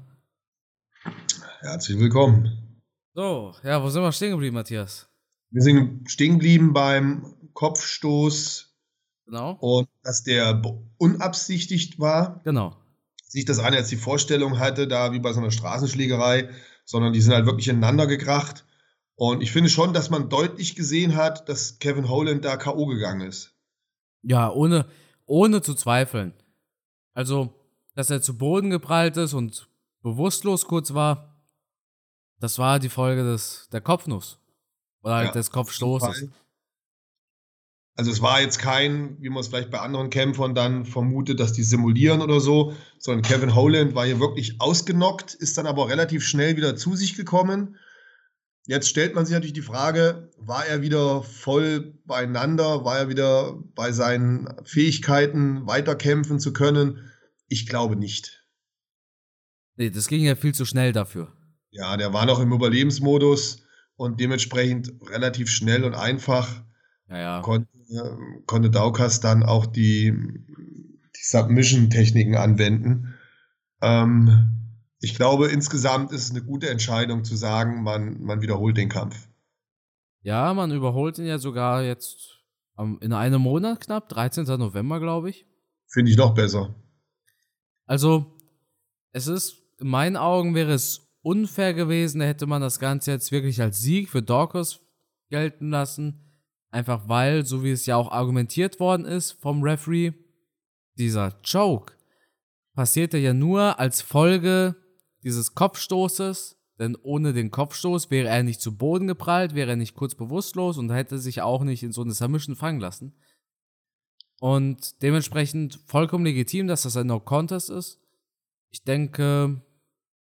Herzlich 1.59 1.99
willkommen. 1.99 2.81
So, 3.13 3.53
ja, 3.63 3.83
wo 3.83 3.89
sind 3.89 4.01
wir 4.01 4.11
stehen 4.11 4.31
geblieben, 4.31 4.55
Matthias? 4.55 5.09
Wir 5.51 5.61
sind 5.61 6.09
stehen 6.09 6.33
geblieben 6.33 6.73
beim 6.73 7.35
Kopfstoß. 7.59 8.73
Genau. 9.25 9.57
Und 9.59 9.89
dass 10.01 10.23
der 10.23 10.61
unabsichtigt 10.97 11.99
war. 11.99 12.39
Genau. 12.45 12.77
Sich 13.27 13.43
das 13.43 13.59
eine 13.59 13.75
jetzt 13.75 13.91
die 13.91 13.97
Vorstellung 13.97 14.59
hatte, 14.59 14.87
da 14.87 15.11
wie 15.11 15.19
bei 15.19 15.33
so 15.33 15.41
einer 15.41 15.51
Straßenschlägerei, 15.51 16.49
sondern 16.85 17.11
die 17.11 17.19
sind 17.19 17.33
halt 17.33 17.45
wirklich 17.45 17.67
ineinander 17.67 18.07
gekracht. 18.07 18.65
Und 19.15 19.41
ich 19.41 19.51
finde 19.51 19.69
schon, 19.69 19.93
dass 19.93 20.09
man 20.09 20.29
deutlich 20.29 20.75
gesehen 20.75 21.17
hat, 21.17 21.49
dass 21.49 21.79
Kevin 21.79 22.07
Holland 22.07 22.45
da 22.45 22.55
K.O. 22.55 22.85
gegangen 22.85 23.27
ist. 23.27 23.53
Ja, 24.21 24.49
ohne, 24.49 24.85
ohne 25.25 25.61
zu 25.61 25.75
zweifeln. 25.75 26.33
Also, 27.13 27.53
dass 27.93 28.09
er 28.09 28.21
zu 28.21 28.37
Boden 28.37 28.69
geprallt 28.69 29.17
ist 29.17 29.33
und 29.33 29.67
bewusstlos 30.01 30.65
kurz 30.65 30.93
war, 30.93 31.35
das 32.39 32.57
war 32.57 32.79
die 32.79 32.87
Folge 32.87 33.23
des, 33.23 33.67
der 33.73 33.81
Kopfnuss. 33.81 34.39
Oder 35.01 35.15
halt 35.15 35.27
ja, 35.27 35.33
des 35.33 35.51
Kopfstoßes. 35.51 36.29
Also 37.99 38.11
es 38.11 38.21
war 38.21 38.39
jetzt 38.39 38.59
kein, 38.59 39.21
wie 39.21 39.27
man 39.27 39.41
es 39.41 39.49
vielleicht 39.49 39.71
bei 39.71 39.81
anderen 39.81 40.09
Kämpfern 40.09 40.55
dann 40.55 40.85
vermutet, 40.85 41.41
dass 41.41 41.51
die 41.51 41.63
simulieren 41.63 42.21
oder 42.21 42.39
so, 42.39 42.73
sondern 42.97 43.23
Kevin 43.23 43.53
Holland 43.53 43.93
war 43.93 44.05
hier 44.05 44.21
wirklich 44.21 44.61
ausgenockt, 44.61 45.33
ist 45.33 45.57
dann 45.57 45.67
aber 45.67 45.89
relativ 45.89 46.25
schnell 46.25 46.55
wieder 46.55 46.77
zu 46.77 46.95
sich 46.95 47.17
gekommen. 47.17 47.75
Jetzt 48.65 48.87
stellt 48.87 49.15
man 49.15 49.25
sich 49.25 49.33
natürlich 49.33 49.51
die 49.51 49.61
Frage, 49.61 50.31
war 50.37 50.65
er 50.65 50.81
wieder 50.81 51.23
voll 51.23 51.99
beieinander, 52.05 52.85
war 52.85 52.99
er 52.99 53.09
wieder 53.09 53.61
bei 53.75 53.91
seinen 53.91 54.47
Fähigkeiten 54.63 55.67
weiterkämpfen 55.67 56.39
zu 56.39 56.53
können? 56.53 57.11
Ich 57.49 57.67
glaube 57.67 57.97
nicht. 57.97 58.45
Nee, 59.75 59.89
das 59.89 60.07
ging 60.07 60.23
ja 60.23 60.37
viel 60.37 60.53
zu 60.53 60.63
schnell 60.63 60.93
dafür. 60.93 61.33
Ja, 61.71 61.97
der 61.97 62.13
war 62.13 62.25
noch 62.25 62.39
im 62.39 62.53
Überlebensmodus 62.53 63.63
und 63.97 64.21
dementsprechend 64.21 64.93
relativ 65.09 65.49
schnell 65.49 65.83
und 65.83 65.95
einfach 65.95 66.63
ja, 67.09 67.17
ja. 67.17 67.41
Konnte, 67.41 67.67
konnte 68.45 68.69
Daukas 68.69 69.19
dann 69.19 69.43
auch 69.43 69.65
die, 69.65 70.11
die 70.11 71.23
Submission-Techniken 71.23 72.35
anwenden. 72.35 73.15
Ähm, 73.81 74.59
ich 74.99 75.15
glaube, 75.15 75.47
insgesamt 75.47 76.11
ist 76.11 76.25
es 76.25 76.31
eine 76.31 76.43
gute 76.43 76.69
Entscheidung 76.69 77.23
zu 77.23 77.35
sagen, 77.35 77.83
man, 77.83 78.21
man 78.21 78.41
wiederholt 78.41 78.77
den 78.77 78.89
Kampf. 78.89 79.29
Ja, 80.21 80.53
man 80.53 80.71
überholt 80.71 81.17
ihn 81.17 81.25
ja 81.25 81.37
sogar 81.37 81.83
jetzt 81.83 82.39
in 83.01 83.13
einem 83.13 83.41
Monat 83.41 83.81
knapp, 83.81 84.09
13. 84.09 84.45
November, 84.45 84.99
glaube 84.99 85.29
ich. 85.29 85.45
Finde 85.87 86.11
ich 86.11 86.17
noch 86.17 86.33
besser. 86.33 86.75
Also, 87.85 88.37
es 89.11 89.27
ist, 89.27 89.61
in 89.79 89.87
meinen 89.87 90.17
Augen 90.17 90.55
wäre 90.55 90.73
es 90.73 91.09
unfair 91.21 91.73
gewesen, 91.73 92.21
hätte 92.21 92.45
man 92.45 92.61
das 92.61 92.79
Ganze 92.79 93.11
jetzt 93.11 93.31
wirklich 93.31 93.61
als 93.61 93.81
Sieg 93.81 94.09
für 94.09 94.21
Dorcas 94.21 94.81
gelten 95.29 95.69
lassen. 95.69 96.28
Einfach 96.71 97.07
weil, 97.07 97.45
so 97.45 97.63
wie 97.63 97.71
es 97.71 97.85
ja 97.85 97.95
auch 97.95 98.11
argumentiert 98.11 98.79
worden 98.79 99.05
ist 99.05 99.31
vom 99.31 99.63
Referee, 99.63 100.13
dieser 100.97 101.31
Choke 101.49 101.93
passierte 102.79 103.17
ja 103.17 103.33
nur 103.33 103.79
als 103.79 104.01
Folge 104.01 104.75
dieses 105.23 105.55
Kopfstoßes, 105.55 106.57
denn 106.77 106.95
ohne 106.95 107.33
den 107.33 107.51
Kopfstoß 107.51 108.09
wäre 108.09 108.29
er 108.29 108.43
nicht 108.43 108.61
zu 108.61 108.77
Boden 108.77 109.07
geprallt, 109.07 109.53
wäre 109.53 109.71
er 109.71 109.75
nicht 109.75 109.95
kurz 109.95 110.15
bewusstlos 110.15 110.77
und 110.77 110.91
hätte 110.91 111.17
sich 111.19 111.41
auch 111.41 111.63
nicht 111.63 111.83
in 111.83 111.91
so 111.91 112.01
eine 112.01 112.13
Submission 112.13 112.55
fangen 112.55 112.79
lassen. 112.79 113.17
Und 114.39 115.01
dementsprechend 115.01 115.81
vollkommen 115.87 116.23
legitim, 116.23 116.67
dass 116.67 116.83
das 116.83 116.95
ein 116.95 117.07
No-Contest 117.07 117.69
ist. 117.69 117.99
Ich 118.69 118.83
denke, 118.83 119.61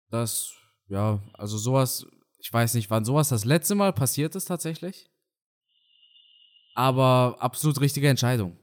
dass, 0.09 0.53
ja, 0.87 1.21
also 1.33 1.59
sowas, 1.59 2.07
ich 2.39 2.51
weiß 2.51 2.73
nicht, 2.73 2.89
wann 2.89 3.05
sowas 3.05 3.29
das 3.29 3.45
letzte 3.45 3.75
Mal 3.75 3.93
passiert 3.93 4.35
ist 4.35 4.45
tatsächlich 4.45 5.11
aber 6.77 7.37
absolut 7.39 7.81
richtige 7.81 8.07
Entscheidung. 8.07 8.55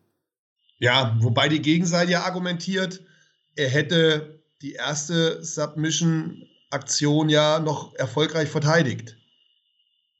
Ja, 0.78 1.16
wobei 1.20 1.48
die 1.48 1.60
Gegenseite 1.60 2.12
ja 2.12 2.22
argumentiert, 2.22 3.00
er 3.56 3.68
hätte 3.68 4.40
die 4.62 4.74
erste 4.74 5.44
Submission-Aktion 5.44 7.28
ja 7.28 7.58
noch 7.58 7.92
erfolgreich 7.96 8.48
verteidigt. 8.48 9.16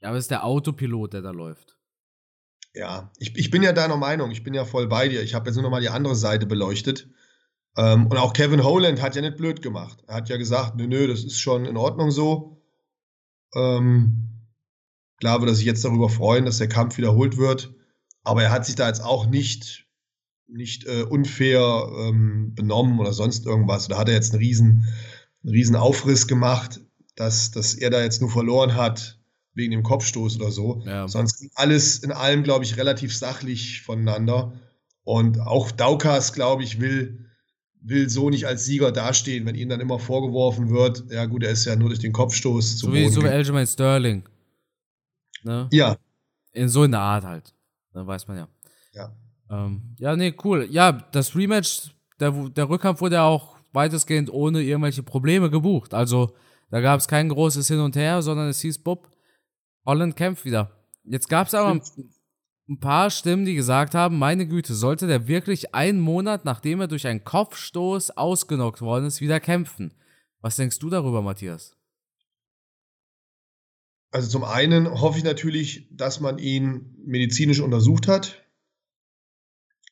Ja, 0.00 0.08
aber 0.08 0.18
es 0.18 0.24
ist 0.24 0.32
der 0.32 0.44
Autopilot, 0.44 1.12
der 1.12 1.22
da 1.22 1.30
läuft. 1.30 1.76
Ja, 2.74 3.12
ich, 3.18 3.36
ich 3.36 3.50
bin 3.50 3.62
ja 3.62 3.72
deiner 3.72 3.96
Meinung, 3.96 4.32
ich 4.32 4.42
bin 4.42 4.54
ja 4.54 4.64
voll 4.64 4.88
bei 4.88 5.08
dir. 5.08 5.22
Ich 5.22 5.34
habe 5.34 5.46
jetzt 5.46 5.54
nur 5.54 5.62
noch 5.62 5.70
mal 5.70 5.80
die 5.80 5.88
andere 5.88 6.16
Seite 6.16 6.46
beleuchtet. 6.46 7.08
Ähm, 7.76 8.08
und 8.08 8.16
auch 8.16 8.32
Kevin 8.32 8.64
Holland 8.64 9.00
hat 9.00 9.14
ja 9.14 9.22
nicht 9.22 9.36
blöd 9.36 9.62
gemacht. 9.62 10.02
Er 10.08 10.16
hat 10.16 10.28
ja 10.28 10.36
gesagt, 10.36 10.74
nö, 10.74 10.88
nö, 10.88 11.06
das 11.06 11.22
ist 11.22 11.38
schon 11.38 11.64
in 11.64 11.76
Ordnung 11.76 12.10
so. 12.10 12.60
Ähm, 13.54 14.48
klar 15.20 15.40
würde 15.40 15.52
er 15.52 15.54
sich 15.54 15.66
jetzt 15.66 15.84
darüber 15.84 16.08
freuen, 16.08 16.44
dass 16.44 16.58
der 16.58 16.68
Kampf 16.68 16.96
wiederholt 16.98 17.36
wird. 17.36 17.72
Aber 18.24 18.42
er 18.42 18.50
hat 18.50 18.66
sich 18.66 18.74
da 18.74 18.88
jetzt 18.88 19.02
auch 19.02 19.26
nicht, 19.26 19.86
nicht 20.48 20.86
äh, 20.86 21.02
unfair 21.02 21.88
ähm, 21.98 22.54
benommen 22.54 22.98
oder 22.98 23.12
sonst 23.12 23.46
irgendwas. 23.46 23.88
Da 23.88 23.98
hat 23.98 24.08
er 24.08 24.14
jetzt 24.14 24.32
einen 24.32 24.42
riesen, 24.42 24.88
einen 25.42 25.52
riesen 25.52 25.76
Aufriss 25.76 26.26
gemacht, 26.26 26.80
dass, 27.16 27.50
dass 27.52 27.74
er 27.74 27.90
da 27.90 28.02
jetzt 28.02 28.20
nur 28.20 28.30
verloren 28.30 28.74
hat. 28.74 29.20
wegen 29.56 29.70
dem 29.70 29.84
Kopfstoß 29.84 30.40
oder 30.40 30.50
so. 30.50 30.82
Ja. 30.84 31.06
Sonst 31.06 31.46
alles 31.54 32.00
in 32.00 32.10
allem, 32.10 32.42
glaube 32.42 32.64
ich, 32.64 32.76
relativ 32.76 33.16
sachlich 33.16 33.82
voneinander. 33.82 34.52
Und 35.04 35.38
auch 35.38 35.70
Daukas, 35.70 36.32
glaube 36.32 36.64
ich, 36.64 36.80
will, 36.80 37.30
will 37.80 38.08
so 38.08 38.30
nicht 38.30 38.46
als 38.46 38.64
Sieger 38.64 38.90
dastehen, 38.90 39.46
wenn 39.46 39.54
ihm 39.54 39.68
dann 39.68 39.80
immer 39.80 40.00
vorgeworfen 40.00 40.70
wird, 40.70 41.04
ja 41.08 41.26
gut, 41.26 41.44
er 41.44 41.50
ist 41.50 41.66
ja 41.66 41.76
nur 41.76 41.88
durch 41.90 42.00
den 42.00 42.12
Kopfstoß 42.12 42.78
zum 42.78 42.90
so 42.90 42.94
wie, 42.96 43.08
So 43.08 43.22
wie 43.22 43.28
Aljamain 43.28 43.66
Sterling. 43.66 44.28
Ne? 45.44 45.68
Ja. 45.70 45.96
In 46.52 46.68
so 46.68 46.82
einer 46.82 46.98
Art 47.00 47.24
halt. 47.24 47.53
Dann 47.94 48.06
weiß 48.06 48.28
man 48.28 48.36
ja. 48.36 48.48
Ja. 48.92 49.12
Ähm, 49.50 49.96
ja, 49.98 50.14
nee, 50.16 50.34
cool. 50.44 50.66
Ja, 50.70 50.92
das 50.92 51.34
Rematch, 51.34 51.94
der, 52.20 52.32
der 52.50 52.68
Rückkampf 52.68 53.00
wurde 53.00 53.16
ja 53.16 53.24
auch 53.24 53.56
weitestgehend 53.72 54.30
ohne 54.30 54.62
irgendwelche 54.62 55.02
Probleme 55.02 55.50
gebucht. 55.50 55.94
Also 55.94 56.34
da 56.70 56.80
gab 56.80 57.00
es 57.00 57.08
kein 57.08 57.28
großes 57.28 57.68
Hin 57.68 57.80
und 57.80 57.96
Her, 57.96 58.20
sondern 58.22 58.48
es 58.48 58.60
hieß, 58.60 58.78
Bob, 58.78 59.08
Holland 59.86 60.16
kämpft 60.16 60.44
wieder. 60.44 60.70
Jetzt 61.04 61.28
gab 61.28 61.46
es 61.46 61.54
aber 61.54 61.70
ein, 61.70 61.82
ein 62.68 62.80
paar 62.80 63.10
Stimmen, 63.10 63.44
die 63.44 63.54
gesagt 63.54 63.94
haben, 63.94 64.18
meine 64.18 64.46
Güte, 64.46 64.74
sollte 64.74 65.06
der 65.06 65.28
wirklich 65.28 65.74
einen 65.74 66.00
Monat, 66.00 66.44
nachdem 66.44 66.80
er 66.80 66.88
durch 66.88 67.06
einen 67.06 67.24
Kopfstoß 67.24 68.12
ausgenockt 68.12 68.80
worden 68.80 69.06
ist, 69.06 69.20
wieder 69.20 69.40
kämpfen? 69.40 69.92
Was 70.40 70.56
denkst 70.56 70.78
du 70.78 70.90
darüber, 70.90 71.22
Matthias? 71.22 71.76
Also 74.14 74.28
zum 74.28 74.44
einen 74.44 74.88
hoffe 75.00 75.18
ich 75.18 75.24
natürlich, 75.24 75.88
dass 75.90 76.20
man 76.20 76.38
ihn 76.38 76.94
medizinisch 77.04 77.58
untersucht 77.58 78.06
hat, 78.06 78.46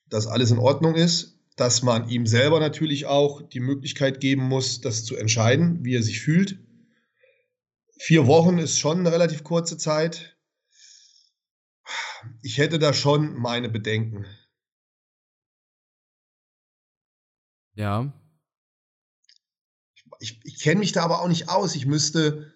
dass 0.07 0.29
alles 0.29 0.53
in 0.53 0.61
Ordnung 0.61 0.95
ist, 0.95 1.41
dass 1.57 1.83
man 1.83 2.09
ihm 2.09 2.29
selber 2.29 2.61
natürlich 2.61 3.07
auch 3.07 3.43
die 3.43 3.59
Möglichkeit 3.59 4.21
geben 4.21 4.45
muss, 4.45 4.81
das 4.81 5.05
zu 5.05 5.17
entscheiden, 5.17 5.85
wie 5.85 5.97
er 5.97 6.05
sich 6.05 6.21
fühlt. 6.21 6.61
Vier 7.99 8.29
Wochen 8.29 8.59
ist 8.59 8.79
schon 8.79 9.01
eine 9.01 9.11
relativ 9.11 9.43
kurze 9.43 9.77
Zeit. 9.77 10.37
Ich 12.43 12.59
hätte 12.59 12.79
da 12.79 12.93
schon 12.93 13.35
meine 13.35 13.71
Bedenken. 13.71 14.25
Ja. 17.75 18.13
Ich, 20.21 20.39
ich 20.45 20.61
kenne 20.61 20.79
mich 20.79 20.93
da 20.93 21.03
aber 21.03 21.23
auch 21.23 21.29
nicht 21.29 21.49
aus. 21.49 21.75
Ich 21.75 21.87
müsste, 21.87 22.55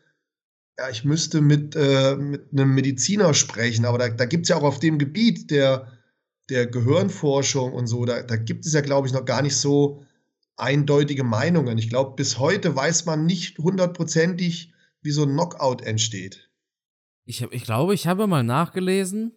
ja, 0.78 0.90
ich 0.90 1.04
müsste 1.04 1.40
mit, 1.40 1.74
äh, 1.74 2.16
mit 2.16 2.52
einem 2.52 2.74
Mediziner 2.74 3.32
sprechen, 3.34 3.84
aber 3.84 3.98
da, 3.98 4.08
da 4.08 4.26
gibt 4.26 4.44
es 4.44 4.50
ja 4.50 4.56
auch 4.56 4.62
auf 4.62 4.78
dem 4.78 4.98
Gebiet 4.98 5.50
der, 5.50 5.92
der 6.50 6.66
Gehirnforschung 6.66 7.72
und 7.72 7.86
so, 7.86 8.04
da, 8.04 8.22
da 8.22 8.36
gibt 8.36 8.66
es 8.66 8.72
ja, 8.72 8.82
glaube 8.82 9.06
ich, 9.06 9.14
noch 9.14 9.24
gar 9.24 9.42
nicht 9.42 9.56
so 9.56 10.04
eindeutige 10.56 11.24
Meinungen. 11.24 11.78
Ich 11.78 11.88
glaube, 11.88 12.14
bis 12.16 12.38
heute 12.38 12.74
weiß 12.74 13.06
man 13.06 13.26
nicht 13.26 13.58
hundertprozentig, 13.58 14.72
wie 15.02 15.10
so 15.10 15.22
ein 15.22 15.30
Knockout 15.32 15.82
entsteht. 15.82 16.50
Ich, 17.24 17.42
ich 17.42 17.64
glaube, 17.64 17.94
ich 17.94 18.06
habe 18.06 18.26
mal 18.26 18.42
nachgelesen, 18.42 19.32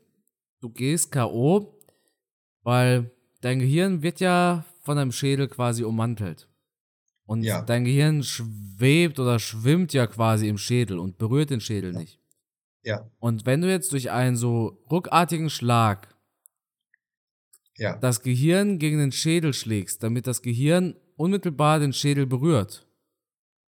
du 0.62 0.70
gehst 0.70 1.12
K.O., 1.12 1.76
weil 2.64 3.12
dein 3.42 3.60
Gehirn 3.60 4.02
wird 4.02 4.20
ja 4.20 4.66
von 4.82 4.98
deinem 4.98 5.12
Schädel 5.12 5.48
quasi 5.48 5.84
ummantelt. 5.84 6.49
Und 7.30 7.44
ja. 7.44 7.62
dein 7.62 7.86
Gehirn 7.86 8.24
schwebt 8.24 9.20
oder 9.20 9.38
schwimmt 9.38 9.94
ja 9.94 10.08
quasi 10.08 10.48
im 10.48 10.58
Schädel 10.58 10.98
und 10.98 11.20
berührt 11.20 11.52
den 11.52 11.62
Schädel 11.62 11.94
ja. 11.94 12.00
nicht. 12.00 12.20
Ja. 12.82 13.12
Und 13.20 13.46
wenn 13.46 13.62
du 13.62 13.70
jetzt 13.70 13.92
durch 13.92 14.10
einen 14.10 14.36
so 14.36 14.82
ruckartigen 14.90 15.52
Schlag 15.52 16.16
ja. 17.78 17.96
das 17.98 18.24
Gehirn 18.24 18.80
gegen 18.80 18.98
den 18.98 19.12
Schädel 19.12 19.54
schlägst, 19.54 20.02
damit 20.02 20.26
das 20.26 20.42
Gehirn 20.42 20.96
unmittelbar 21.18 21.78
den 21.78 21.94
Schädel 21.94 22.26
berührt, 22.26 22.88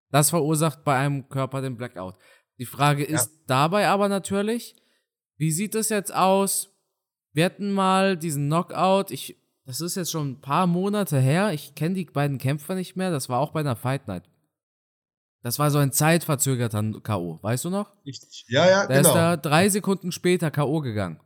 das 0.09 0.29
verursacht 0.29 0.85
bei 0.85 0.97
einem 0.97 1.27
Körper 1.27 1.61
den 1.61 1.75
Blackout. 1.75 2.15
Die 2.59 2.65
Frage 2.65 3.03
ist 3.03 3.29
ja. 3.29 3.39
dabei 3.47 3.89
aber 3.89 4.07
natürlich, 4.07 4.77
wie 5.35 5.51
sieht 5.51 5.75
es 5.75 5.89
jetzt 5.89 6.15
aus? 6.15 6.73
Wir 7.33 7.43
hatten 7.43 7.73
mal 7.73 8.15
diesen 8.15 8.47
Knockout, 8.47 9.11
ich, 9.11 9.37
das 9.69 9.81
ist 9.81 9.95
jetzt 9.95 10.09
schon 10.09 10.31
ein 10.31 10.41
paar 10.41 10.65
Monate 10.65 11.19
her, 11.19 11.53
ich 11.53 11.75
kenne 11.75 11.93
die 11.93 12.05
beiden 12.05 12.39
Kämpfer 12.39 12.73
nicht 12.73 12.95
mehr, 12.95 13.11
das 13.11 13.29
war 13.29 13.39
auch 13.39 13.51
bei 13.51 13.59
einer 13.59 13.75
Fight 13.75 14.07
Night. 14.07 14.27
Das 15.43 15.59
war 15.59 15.69
so 15.69 15.77
ein 15.77 15.91
zeitverzögerter 15.91 16.81
K.O., 17.03 17.37
weißt 17.43 17.65
du 17.65 17.69
noch? 17.69 17.95
Richtig. 18.03 18.45
Ja, 18.47 18.67
ja, 18.67 18.87
Der 18.87 18.97
genau. 18.97 19.09
ist 19.09 19.15
da 19.15 19.37
drei 19.37 19.69
Sekunden 19.69 20.11
später 20.11 20.49
K.O. 20.49 20.81
gegangen. 20.81 21.19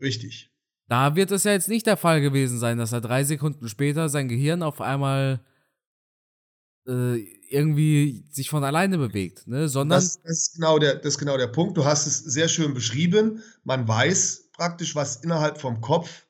Richtig. 0.00 0.50
Da 0.88 1.16
wird 1.16 1.32
es 1.32 1.44
ja 1.44 1.52
jetzt 1.52 1.68
nicht 1.68 1.86
der 1.86 1.98
Fall 1.98 2.22
gewesen 2.22 2.58
sein, 2.58 2.78
dass 2.78 2.92
er 2.92 3.02
drei 3.02 3.24
Sekunden 3.24 3.68
später 3.68 4.08
sein 4.08 4.26
Gehirn 4.26 4.62
auf 4.62 4.80
einmal 4.80 5.44
äh, 6.88 7.18
irgendwie 7.50 8.24
sich 8.30 8.48
von 8.48 8.64
alleine 8.64 8.96
bewegt, 8.96 9.46
ne? 9.46 9.68
sondern. 9.68 9.98
Das, 9.98 10.18
das, 10.22 10.32
ist 10.32 10.54
genau 10.54 10.78
der, 10.78 10.94
das 10.94 11.14
ist 11.14 11.18
genau 11.18 11.36
der 11.36 11.48
Punkt. 11.48 11.76
Du 11.76 11.84
hast 11.84 12.06
es 12.06 12.20
sehr 12.20 12.48
schön 12.48 12.72
beschrieben. 12.72 13.42
Man 13.64 13.86
weiß 13.86 14.48
praktisch, 14.52 14.94
was 14.94 15.16
innerhalb 15.16 15.60
vom 15.60 15.82
Kopf 15.82 16.24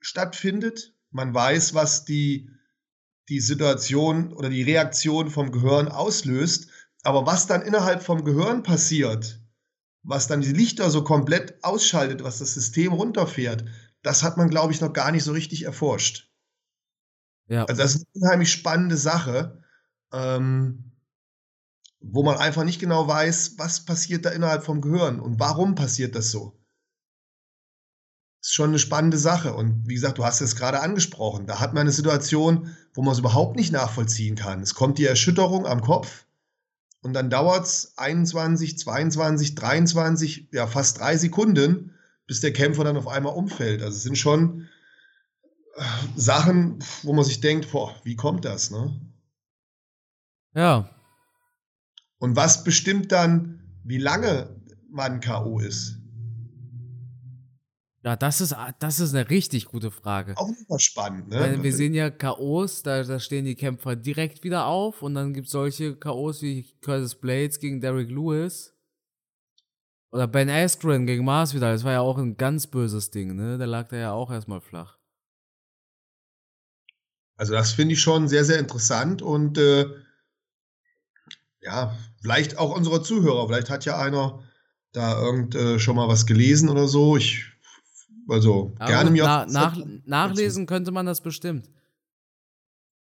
stattfindet. 0.00 0.94
Man 1.10 1.34
weiß, 1.34 1.74
was 1.74 2.04
die, 2.04 2.50
die 3.28 3.40
Situation 3.40 4.32
oder 4.32 4.48
die 4.48 4.62
Reaktion 4.62 5.30
vom 5.30 5.52
Gehirn 5.52 5.88
auslöst. 5.88 6.68
Aber 7.02 7.26
was 7.26 7.46
dann 7.46 7.62
innerhalb 7.62 8.02
vom 8.02 8.24
Gehirn 8.24 8.62
passiert, 8.62 9.40
was 10.02 10.26
dann 10.26 10.40
die 10.40 10.52
Lichter 10.52 10.90
so 10.90 11.04
komplett 11.04 11.62
ausschaltet, 11.62 12.22
was 12.22 12.38
das 12.38 12.54
System 12.54 12.92
runterfährt, 12.92 13.64
das 14.02 14.22
hat 14.22 14.36
man, 14.36 14.50
glaube 14.50 14.72
ich, 14.72 14.80
noch 14.80 14.92
gar 14.92 15.12
nicht 15.12 15.24
so 15.24 15.32
richtig 15.32 15.64
erforscht. 15.64 16.30
Ja. 17.48 17.64
Also 17.64 17.82
das 17.82 17.94
ist 17.94 18.06
eine 18.14 18.24
unheimlich 18.24 18.52
spannende 18.52 18.96
Sache 18.96 19.60
ähm, 20.12 20.90
wo 22.00 22.22
man 22.22 22.38
einfach 22.38 22.64
nicht 22.64 22.80
genau 22.80 23.06
weiß, 23.06 23.54
was 23.58 23.84
passiert 23.84 24.24
da 24.24 24.30
innerhalb 24.30 24.64
vom 24.64 24.80
Gehirn 24.80 25.20
und 25.20 25.38
warum 25.38 25.74
passiert 25.74 26.14
das 26.14 26.30
so. 26.30 26.58
Ist 28.40 28.54
schon 28.54 28.70
eine 28.70 28.78
spannende 28.78 29.18
Sache. 29.18 29.54
Und 29.54 29.86
wie 29.86 29.94
gesagt, 29.94 30.18
du 30.18 30.24
hast 30.24 30.40
es 30.40 30.56
gerade 30.56 30.80
angesprochen. 30.80 31.46
Da 31.46 31.60
hat 31.60 31.74
man 31.74 31.82
eine 31.82 31.92
Situation, 31.92 32.74
wo 32.94 33.02
man 33.02 33.12
es 33.12 33.18
überhaupt 33.18 33.56
nicht 33.56 33.72
nachvollziehen 33.72 34.34
kann. 34.34 34.62
Es 34.62 34.74
kommt 34.74 34.98
die 34.98 35.04
Erschütterung 35.04 35.66
am 35.66 35.82
Kopf 35.82 36.24
und 37.02 37.14
dann 37.14 37.30
dauert 37.30 37.66
es 37.66 37.94
21, 37.96 38.78
22, 38.78 39.54
23, 39.54 40.48
ja 40.52 40.66
fast 40.66 41.00
drei 41.00 41.16
Sekunden, 41.16 41.94
bis 42.26 42.40
der 42.40 42.52
Kämpfer 42.52 42.84
dann 42.84 42.96
auf 42.96 43.08
einmal 43.08 43.34
umfällt. 43.34 43.82
Also 43.82 43.96
es 43.96 44.02
sind 44.02 44.18
schon 44.18 44.68
äh, 45.76 45.82
Sachen, 46.16 46.78
wo 47.02 47.12
man 47.12 47.24
sich 47.24 47.40
denkt, 47.40 47.70
boah, 47.72 47.94
wie 48.04 48.16
kommt 48.16 48.44
das? 48.44 48.70
Ne? 48.70 49.00
Ja. 50.54 50.90
Und 52.18 52.36
was 52.36 52.64
bestimmt 52.64 53.12
dann, 53.12 53.78
wie 53.84 53.98
lange 53.98 54.60
man 54.90 55.20
K.O. 55.20 55.58
ist? 55.60 55.99
Ja, 58.02 58.16
das 58.16 58.40
ist, 58.40 58.56
das 58.78 58.98
ist 58.98 59.14
eine 59.14 59.28
richtig 59.28 59.66
gute 59.66 59.90
Frage. 59.90 60.34
Auch 60.36 60.48
immer 60.48 60.78
spannend, 60.78 61.28
ne? 61.28 61.38
Weil 61.38 61.62
wir 61.62 61.72
sehen 61.74 61.92
ja 61.92 62.08
K.O.s, 62.08 62.82
da, 62.82 63.02
da 63.02 63.20
stehen 63.20 63.44
die 63.44 63.56
Kämpfer 63.56 63.94
direkt 63.94 64.42
wieder 64.42 64.66
auf 64.66 65.02
und 65.02 65.14
dann 65.14 65.34
gibt 65.34 65.48
es 65.48 65.52
solche 65.52 65.96
K.O.s 65.96 66.40
wie 66.40 66.66
Curtis 66.80 67.14
Blades 67.14 67.58
gegen 67.58 67.80
Derek 67.82 68.08
Lewis. 68.08 68.74
Oder 70.12 70.26
Ben 70.26 70.48
Askren 70.48 71.06
gegen 71.06 71.24
Masvidal, 71.24 71.74
das 71.74 71.84
war 71.84 71.92
ja 71.92 72.00
auch 72.00 72.16
ein 72.16 72.36
ganz 72.36 72.66
böses 72.66 73.10
Ding, 73.10 73.36
ne? 73.36 73.58
Da 73.58 73.66
lag 73.66 73.88
der 73.88 73.98
ja 73.98 74.12
auch 74.12 74.30
erstmal 74.30 74.60
flach. 74.62 74.98
Also 77.36 77.52
das 77.52 77.72
finde 77.72 77.94
ich 77.94 78.00
schon 78.00 78.28
sehr, 78.28 78.44
sehr 78.44 78.58
interessant 78.58 79.22
und 79.22 79.56
äh, 79.56 79.86
ja, 81.60 81.96
vielleicht 82.22 82.58
auch 82.58 82.74
unsere 82.74 83.02
Zuhörer, 83.02 83.46
vielleicht 83.46 83.70
hat 83.70 83.84
ja 83.84 83.98
einer 83.98 84.42
da 84.92 85.20
irgend 85.20 85.54
äh, 85.54 85.78
schon 85.78 85.96
mal 85.96 86.08
was 86.08 86.26
gelesen 86.26 86.68
oder 86.68 86.88
so. 86.88 87.16
Ich, 87.16 87.46
also 88.30 88.72
Aber 88.78 88.90
gerne 88.90 89.10
mir. 89.10 89.24
Na, 89.24 89.46
nach, 89.46 89.76
nachlesen 90.04 90.66
könnte 90.66 90.92
man 90.92 91.06
das 91.06 91.20
bestimmt. 91.20 91.68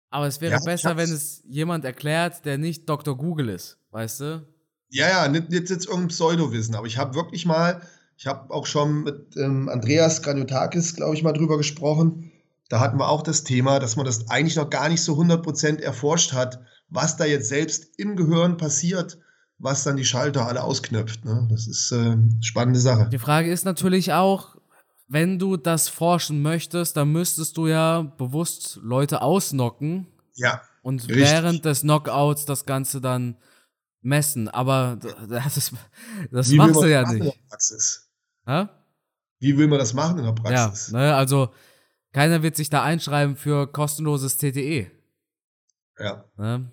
Aber 0.10 0.28
es 0.28 0.42
wäre 0.42 0.54
ja, 0.54 0.60
besser, 0.60 0.98
wenn 0.98 1.12
es 1.12 1.42
jemand 1.48 1.86
erklärt, 1.86 2.44
der 2.46 2.58
nicht 2.58 2.88
Dr. 2.88 3.18
Google 3.18 3.50
ist, 3.50 3.78
weißt 3.92 4.20
du? 4.20 4.48
Ja, 4.90 5.08
ja, 5.08 5.28
nicht, 5.30 5.50
nicht 5.50 5.70
jetzt 5.70 5.86
irgendein 5.86 6.10
Pseudowissen, 6.10 6.76
aber 6.76 6.86
ich 6.86 6.98
habe 6.98 7.16
wirklich 7.16 7.46
mal, 7.46 7.82
ich 8.18 8.28
habe 8.28 8.54
auch 8.54 8.66
schon 8.66 9.04
mit 9.04 9.38
ähm, 9.38 9.70
Andreas 9.70 10.22
Granutakis, 10.22 10.96
glaube 10.96 11.16
ich, 11.16 11.24
mal 11.24 11.32
drüber 11.32 11.58
gesprochen. 11.58 12.32
Da 12.68 12.82
hatten 12.82 12.98
wir 12.98 13.08
auch 13.08 13.22
das 13.22 13.46
Thema, 13.46 13.80
dass 13.80 13.96
man 13.96 14.06
das 14.06 14.30
eigentlich 14.30 14.58
noch 14.58 14.70
gar 14.70 14.90
nicht 14.90 15.02
so 15.02 15.14
100% 15.18 15.80
erforscht 15.80 16.34
hat, 16.34 16.62
was 16.90 17.16
da 17.16 17.24
jetzt 17.24 17.48
selbst 17.48 17.98
im 17.98 18.18
Gehirn 18.18 18.58
passiert, 18.58 19.18
was 19.60 19.84
dann 19.84 19.96
die 19.96 20.06
Schalter 20.06 20.46
alle 20.46 20.64
ausknöpft. 20.64 21.24
Ne? 21.24 21.48
Das 21.50 21.68
ist 21.68 21.92
äh, 21.94 21.96
eine 21.96 22.38
spannende 22.42 22.80
Sache. 22.80 23.08
Die 23.10 23.18
Frage 23.18 23.50
ist 23.50 23.64
natürlich 23.64 24.12
auch, 24.12 24.58
wenn 25.12 25.38
du 25.38 25.58
das 25.58 25.90
forschen 25.90 26.42
möchtest, 26.42 26.96
dann 26.96 27.12
müsstest 27.12 27.58
du 27.58 27.68
ja 27.68 28.02
bewusst 28.02 28.80
Leute 28.82 29.22
ausnocken. 29.22 30.08
Ja. 30.36 30.62
Und 30.84 31.02
richtig. 31.02 31.18
während 31.18 31.66
des 31.66 31.82
Knockouts 31.82 32.46
das 32.46 32.66
Ganze 32.66 33.02
dann 33.02 33.36
messen. 34.02 34.48
Aber 34.48 34.98
das, 35.28 35.58
ist, 35.58 35.74
das 36.32 36.50
machst 36.54 36.82
du 36.82 36.86
ja 36.86 37.02
nicht. 37.04 37.20
In 37.20 37.26
der 37.26 37.34
Praxis? 37.50 38.10
Ha? 38.46 38.70
Wie 39.40 39.58
will 39.58 39.68
man 39.68 39.80
das 39.80 39.94
machen 39.94 40.18
in 40.18 40.24
der 40.24 40.32
Praxis? 40.32 40.92
Ja, 40.92 40.98
ne, 40.98 41.16
also 41.16 41.54
keiner 42.14 42.42
wird 42.42 42.56
sich 42.56 42.70
da 42.70 42.82
einschreiben 42.82 43.36
für 43.36 43.68
kostenloses 43.68 44.38
TTE. 44.38 44.90
Ja. 46.00 46.24
Ne? 46.38 46.72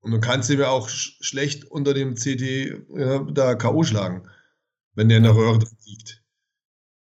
Und 0.00 0.10
du 0.10 0.20
kannst 0.20 0.48
ihm 0.48 0.60
ja 0.60 0.70
auch 0.70 0.88
sch 0.88 1.18
schlecht 1.20 1.64
unter 1.66 1.92
dem 1.92 2.14
CT 2.14 2.86
ja, 2.96 3.18
da 3.24 3.54
K.O. 3.56 3.84
schlagen. 3.84 4.26
wenn 4.94 5.10
der 5.10 5.18
in 5.18 5.24
der 5.24 5.36
Röhre 5.36 5.58
drin 5.58 5.76
liegt. 5.84 6.23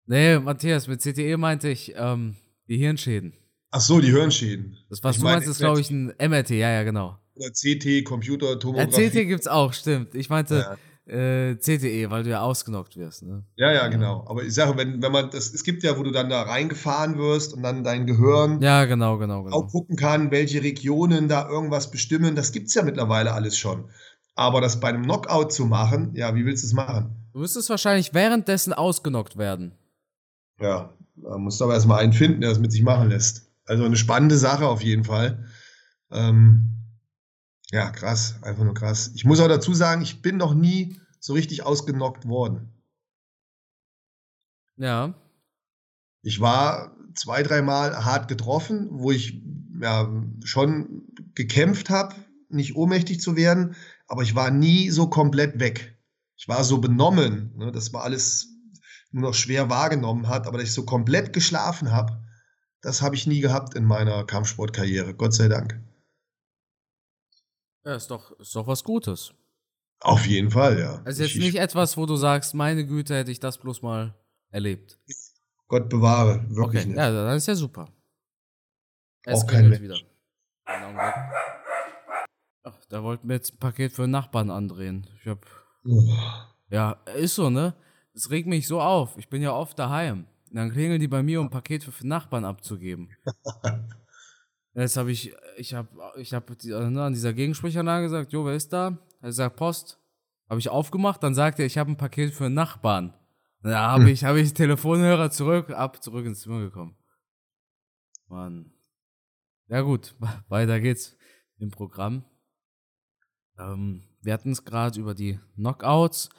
Nee, 0.06 0.40
Matthias, 0.40 0.88
mit 0.88 1.02
CTE 1.02 1.38
meinte 1.38 1.70
ich 1.70 1.94
ähm, 1.96 2.36
die 2.68 2.78
Hirnschäden. 2.78 3.34
Ach 3.72 3.82
so, 3.82 4.00
die 4.00 4.12
Hirnschäden. 4.12 4.78
Das, 4.90 5.04
was 5.04 5.16
Ich 5.16 5.22
du 5.22 5.28
meinst, 5.28 5.48
ist, 5.48 5.58
glaube 5.60 5.80
ich, 5.80 5.90
ein 5.90 6.14
MRT. 6.20 6.52
Ja, 6.52 6.70
ja, 6.72 6.84
genau. 6.84 7.18
Oder 7.36 7.50
CT, 7.50 8.06
Computer, 8.06 8.50
Ja, 8.52 8.56
Tomographie. 8.58 9.10
CT 9.10 9.28
gibt's 9.28 9.48
auch, 9.48 9.74
stimmt. 9.74 10.14
Ich 10.14 10.30
meinte 10.30 10.78
äh, 11.08 11.56
CTE, 11.56 12.12
weil 12.12 12.24
du 12.24 12.30
ja 12.30 12.42
ausgenockt 12.42 12.96
wirst. 12.98 13.24
Ne? 13.24 13.44
Ja, 13.56 13.72
ja, 13.74 13.88
genau. 13.88 14.26
Aber 14.28 14.44
ich 14.44 14.54
sage, 14.54 14.78
wenn, 14.78 15.02
wenn 15.02 15.12
man 15.12 15.32
das, 15.32 15.54
es 15.54 15.64
gibt 15.64 15.82
ja, 15.84 15.98
wo 15.98 16.04
du 16.04 16.12
dann 16.12 16.30
da 16.30 16.44
reingefahren 16.44 17.18
wirst 17.18 17.54
und 17.54 17.64
dann 17.64 17.84
dein 17.84 18.06
Gehirn 18.06 18.62
Ja, 18.62 18.86
genau, 18.86 19.18
genau, 19.18 19.44
genau. 19.44 19.56
auch 19.56 19.68
gucken 19.72 19.96
kann, 19.96 20.30
welche 20.32 20.62
Regionen 20.62 21.28
da 21.28 21.50
irgendwas 21.50 21.90
bestimmen, 21.90 22.36
das 22.36 22.52
gibt's 22.52 22.76
ja 22.76 22.84
mittlerweile 22.84 23.34
alles 23.34 23.58
schon. 23.58 23.86
Aber 24.36 24.62
das 24.62 24.80
bei 24.80 24.90
einem 24.90 25.04
Knockout 25.04 25.52
zu 25.52 25.66
machen, 25.66 26.12
ja, 26.16 26.36
wie 26.36 26.46
willst 26.46 26.64
du 26.64 26.68
es 26.68 26.74
machen? 26.74 27.16
Du 27.34 27.40
müsstest 27.40 27.70
wahrscheinlich 27.70 28.14
währenddessen 28.14 28.74
ausgenockt 28.74 29.38
werden. 29.38 29.74
Ja, 30.64 30.94
musst 31.16 31.60
du 31.60 31.66
aber 31.66 31.74
erstmal 31.74 32.00
einen 32.00 32.14
finden, 32.14 32.40
der 32.40 32.50
das 32.50 32.60
mit 32.60 32.72
sich 32.72 32.84
machen 32.84 33.10
lässt. 33.10 33.52
Also 33.66 33.84
eine 33.84 33.98
spannende 33.98 34.38
Sache 34.38 34.66
auf 34.66 34.82
jeden 34.82 35.04
Fall. 35.04 35.46
Ähm, 36.10 36.78
ja, 37.70 37.90
krass, 37.90 38.42
einfach 38.44 38.64
nur 38.64 38.74
krass. 38.74 39.12
Ich 39.14 39.26
muss 39.26 39.42
auch 39.42 39.50
dazu 39.50 39.74
sagen, 39.74 40.02
ich 40.02 40.22
bin 40.22 40.38
noch 40.38 40.54
nie 40.54 41.02
so 41.20 41.34
richtig 41.34 41.66
ausgenockt 41.66 42.28
worden. 42.28 42.72
Ja. 44.78 45.14
Ich 46.22 46.40
war 46.40 46.96
zwei, 47.14 47.44
dreimal 47.44 48.06
hart 48.06 48.30
getroffen, 48.30 48.88
wo 48.90 49.12
ich 49.12 49.44
ja, 49.82 50.10
schon 50.46 51.08
gekämpft 51.36 51.90
habe, 51.90 52.16
nicht 52.48 52.78
ohnmächtig 52.78 53.20
zu 53.20 53.36
werden, 53.36 53.76
aber 54.08 54.22
ich 54.22 54.34
war 54.34 54.50
nie 54.50 54.90
so 54.92 55.10
komplett 55.10 55.60
weg. 55.60 55.98
Ich 56.38 56.48
war 56.48 56.64
so 56.64 56.78
benommen, 56.78 57.54
ne, 57.58 57.72
dass 57.72 57.92
man 57.92 58.04
alles 58.04 58.54
nur 59.14 59.30
noch 59.30 59.36
schwer 59.36 59.70
wahrgenommen 59.70 60.28
hat, 60.28 60.48
aber 60.48 60.58
dass 60.58 60.68
ich 60.68 60.74
so 60.74 60.86
komplett 60.86 61.34
geschlafen 61.34 61.92
habe, 61.92 62.20
das 62.82 63.02
habe 63.02 63.16
ich 63.16 63.28
nie 63.28 63.40
gehabt 63.40 63.76
in 63.76 63.86
meiner 63.86 64.26
Kampfsportkarriere, 64.26 65.14
Gott 65.14 65.34
sei 65.34 65.48
Dank. 65.48 65.80
Ja, 67.86 67.96
ist 67.96 68.10
doch, 68.12 68.38
ist 68.40 68.56
doch 68.56 68.68
was 68.68 68.84
Gutes. 68.84 69.34
Auf 70.00 70.26
jeden 70.26 70.52
Fall, 70.52 70.80
ja. 70.80 71.02
Also 71.06 71.24
jetzt 71.24 71.36
ich, 71.36 71.42
nicht 71.42 71.56
etwas, 71.56 71.96
wo 71.96 72.06
du 72.06 72.16
sagst, 72.16 72.54
meine 72.54 72.86
Güte, 72.86 73.16
hätte 73.16 73.32
ich 73.32 73.40
das 73.40 73.58
bloß 73.58 73.82
mal 73.82 74.14
erlebt. 74.52 75.00
Gott 75.68 75.90
bewahre, 75.90 76.44
wirklich 76.50 76.82
Okay, 76.82 76.86
nicht. 76.90 76.98
ja, 76.98 77.12
dann 77.12 77.38
ist 77.38 77.48
ja 77.48 77.56
super. 77.56 77.90
Es 79.26 79.42
Auch 79.44 79.48
kein 79.48 79.72
wieder. 79.82 79.98
Ach, 82.66 82.76
da 82.90 83.04
wollten 83.04 83.28
wir 83.28 83.36
jetzt 83.36 83.54
ein 83.54 83.60
Paket 83.60 83.94
für 83.94 84.04
einen 84.04 84.12
Nachbarn 84.12 84.50
andrehen. 84.50 85.08
Ich 85.22 85.28
hab, 85.28 85.46
Oh. 85.86 86.02
ja, 86.70 86.94
ist 87.16 87.36
so, 87.36 87.50
ne? 87.50 87.74
Das 88.14 88.30
regt 88.30 88.48
mich 88.48 88.68
so 88.68 88.80
auf. 88.80 89.18
Ich 89.18 89.30
bin 89.30 89.42
ja 89.42 89.54
oft 89.54 89.78
daheim. 89.78 90.28
Und 90.50 90.56
dann 90.56 90.72
klingeln 90.72 91.00
die 91.00 91.08
bei 91.08 91.24
mir, 91.24 91.40
um 91.40 91.48
ein 91.48 91.52
Paket 91.52 91.84
für, 91.84 91.92
für 91.92 92.08
Nachbarn 92.08 92.46
abzugeben. 92.46 93.10
Jetzt 94.76 94.98
habe 94.98 95.12
ich, 95.12 95.34
ich 95.58 95.74
habe, 95.74 95.88
ich 96.18 96.34
habe 96.34 96.54
äh, 96.64 96.90
ne, 96.90 97.04
an 97.04 97.14
dieser 97.14 97.34
Gegensprechanlage 97.34 98.06
gesagt, 98.06 98.34
jo, 98.34 98.46
wer 98.46 98.56
ist 98.56 98.74
da? 98.74 98.98
Er 99.22 99.32
sagt 99.32 99.56
Post. 99.56 100.00
Habe 100.50 100.60
ich 100.60 100.70
aufgemacht, 100.70 101.24
dann 101.24 101.36
sagt 101.36 101.60
er, 101.60 101.66
ich 101.66 101.78
habe 101.78 101.92
ein 101.92 101.98
Paket 101.98 102.34
für 102.34 102.46
einen 102.46 102.56
Nachbarn. 102.56 103.14
Da 103.62 103.92
habe 103.92 104.12
ich, 104.12 104.26
habe 104.26 104.42
ich 104.42 104.54
Telefonhörer 104.54 105.32
zurück, 105.32 105.70
ab, 105.70 106.04
zurück 106.04 106.26
ins 106.26 106.42
Zimmer 106.42 106.60
gekommen. 106.60 106.98
Mann. 108.28 108.74
Ja 109.68 109.82
gut, 109.82 110.16
weiter 110.50 110.80
geht's 110.80 111.16
im 111.60 111.72
Programm. 111.72 112.26
Ähm, 113.58 114.04
wir 114.22 114.34
hatten 114.34 114.52
es 114.52 114.66
gerade 114.66 115.00
über 115.00 115.14
die 115.14 115.40
Knockouts 115.56 116.30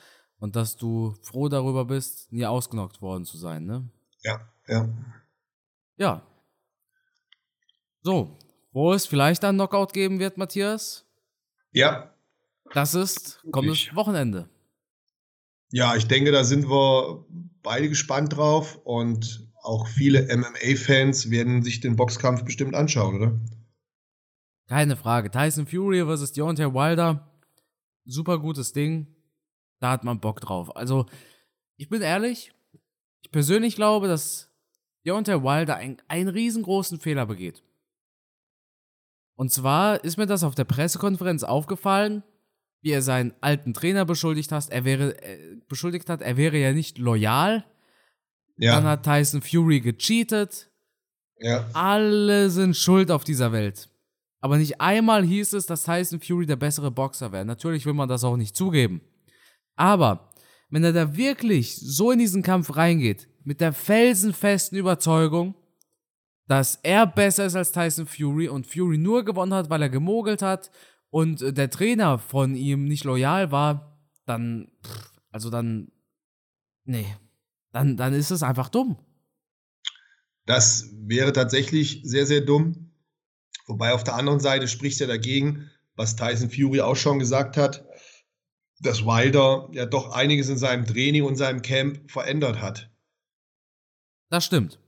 und 0.45 0.57
dass 0.57 0.77
du 0.77 1.15
froh 1.23 1.49
darüber 1.49 1.87
bist, 1.87 2.31
nie 2.31 2.45
ausgenockt 2.45 3.01
worden 3.01 3.25
zu 3.25 3.39
sein, 3.39 3.65
ne? 3.65 3.89
Ja, 4.23 4.47
ja. 4.69 4.91
Ja. 5.97 6.23
So, 8.03 8.37
wo 8.71 8.93
es 8.93 9.07
vielleicht 9.07 9.43
ein 9.43 9.55
Knockout 9.55 9.95
geben 9.95 10.19
wird, 10.19 10.37
Matthias, 10.37 11.07
Ja, 11.73 12.15
das 12.75 12.95
ist 12.95 13.43
kommendes? 13.53 13.97
Wochenende. 13.97 14.51
Ja, 15.71 15.97
ich 15.97 16.09
denke, 16.09 16.31
da 16.31 16.45
sind 16.45 16.69
wir 16.69 17.25
beide 17.63 17.89
gespannt 17.89 18.37
drauf 18.37 18.79
und 18.85 19.51
auch 19.63 19.87
viele 19.87 20.25
MMA-Fans 20.25 21.31
werden 21.31 21.63
sich 21.63 21.81
den 21.81 21.97
Boxkampf 21.97 22.45
bestimmt 22.45 22.75
anschauen, 22.75 23.17
oder? 23.17 23.41
Keine 24.69 24.97
Frage. 24.97 25.31
Tyson 25.31 25.67
Fury 25.67 26.05
versus 26.05 26.33
Deontay 26.33 26.75
Wilder. 26.75 27.31
Super 28.05 28.39
gutes 28.39 28.75
Ding. 28.75 29.14
Da 29.81 29.91
hat 29.91 30.05
man 30.05 30.21
Bock 30.21 30.41
drauf. 30.41 30.75
Also, 30.77 31.07
ich 31.77 31.89
bin 31.89 32.03
ehrlich, 32.03 32.53
ich 33.23 33.31
persönlich 33.31 33.77
glaube, 33.77 34.09
dass 34.09 34.51
Deontay 35.05 35.43
Wilder 35.43 35.77
ein, 35.77 36.01
einen 36.09 36.29
riesengroßen 36.29 37.01
Fehler 37.01 37.27
begeht. 37.27 37.63
Und 39.37 39.53
zwar 39.53 40.03
ist 40.05 40.17
mir 40.17 40.27
das 40.27 40.45
auf 40.45 40.55
der 40.55 40.65
Pressekonferenz 40.65 41.43
aufgefallen, 41.43 42.23
wie 42.83 42.91
er 42.93 43.03
seinen 43.03 43.35
alten 43.41 43.75
Trainer 43.75 44.05
beschuldigt 44.05 44.53
hat. 44.53 44.71
Er 44.71 44.85
wäre 44.85 45.21
äh, 45.23 45.57
beschuldigt 45.69 46.09
hat, 46.09 46.23
er 46.23 46.37
wäre 46.37 46.57
ja 46.59 46.73
nicht 46.73 46.99
loyal. 46.99 47.65
Ja, 48.57 48.77
Dann 48.77 48.85
hat 48.85 49.03
Tyson 49.05 49.43
Fury 49.43 49.81
gecheatet. 49.81 50.71
ja, 51.39 51.69
Alle 51.73 52.51
sind 52.51 52.77
schuld 52.77 53.11
auf 53.11 53.25
dieser 53.25 53.51
Welt. 53.51 53.89
Aber 54.41 54.59
nicht 54.59 54.81
einmal 54.81 55.25
hieß 55.25 55.55
es, 55.55 55.67
dass 55.67 55.85
Tyson 55.85 56.21
Fury 56.21 56.47
der 56.47 56.57
bessere 56.57 56.91
Boxer 56.91 57.33
wäre. 57.33 57.45
Natürlich 57.45 57.87
will 57.87 57.95
man 57.95 58.09
das 58.09 58.23
auch 58.23 58.37
nicht 58.37 58.55
zugeben. 58.55 59.01
Aber 59.77 60.31
wenn 60.71 60.85
er 60.85 60.93
da 60.93 61.17
wirklich 61.17 61.77
so 61.77 62.11
in 62.11 62.19
diesen 62.19 62.43
Kampf 62.43 62.77
reingeht, 62.77 63.29
mit 63.45 63.61
der 63.61 63.73
felsenfesten 63.73 64.79
Überzeugung, 64.79 65.55
dass 66.47 66.77
er 66.83 67.07
besser 67.07 67.47
ist 67.47 67.57
als 67.57 67.73
Tyson 67.73 68.07
Fury 68.07 68.49
und 68.49 68.67
Fury 68.67 68.99
nur 68.99 69.25
gewonnen 69.25 69.55
hat, 69.55 69.71
weil 69.71 69.83
er 69.83 69.89
gemogelt 69.89 70.43
hat 70.43 70.71
und 71.11 71.43
äh, 71.43 71.53
der 71.53 71.71
Trainer 71.71 72.19
von 72.19 72.55
ihm 72.55 72.85
nicht 72.85 73.05
loyal 73.05 73.51
war, 73.51 73.99
dann, 74.27 74.69
also 75.31 75.51
dann, 75.51 75.93
nee, 76.85 77.07
dann, 77.73 77.97
dann 77.97 78.13
ist 78.15 78.31
es 78.31 78.43
einfach 78.43 78.69
dumm. 78.69 78.97
das 80.47 80.91
wäre 80.97 81.33
tatsächlich 81.33 82.01
sehr, 82.05 82.27
sehr 82.27 82.41
dumm. 82.41 82.91
Wobei 83.67 83.95
auf 83.95 84.05
der 84.05 84.17
anderen 84.17 84.41
Seite 84.41 84.69
spricht 84.69 85.01
ja 85.01 85.07
dagegen, 85.07 85.71
was 85.97 86.17
Tyson 86.17 86.51
Fury 86.51 86.81
auch 86.81 86.97
schon 86.97 87.19
gesagt 87.19 87.57
hat, 87.57 87.87
dass 88.85 89.05
Wilder 89.05 89.69
ja 89.73 89.87
doch 89.87 90.13
einiges 90.13 90.49
in 90.49 90.59
seinem 90.59 90.85
Training 90.85 91.25
und 91.25 91.37
seinem 91.37 91.63
Camp 91.63 92.11
verändert 92.11 92.61
hat. 92.61 92.91
Das 94.31 94.45
stimmt. 94.45 94.79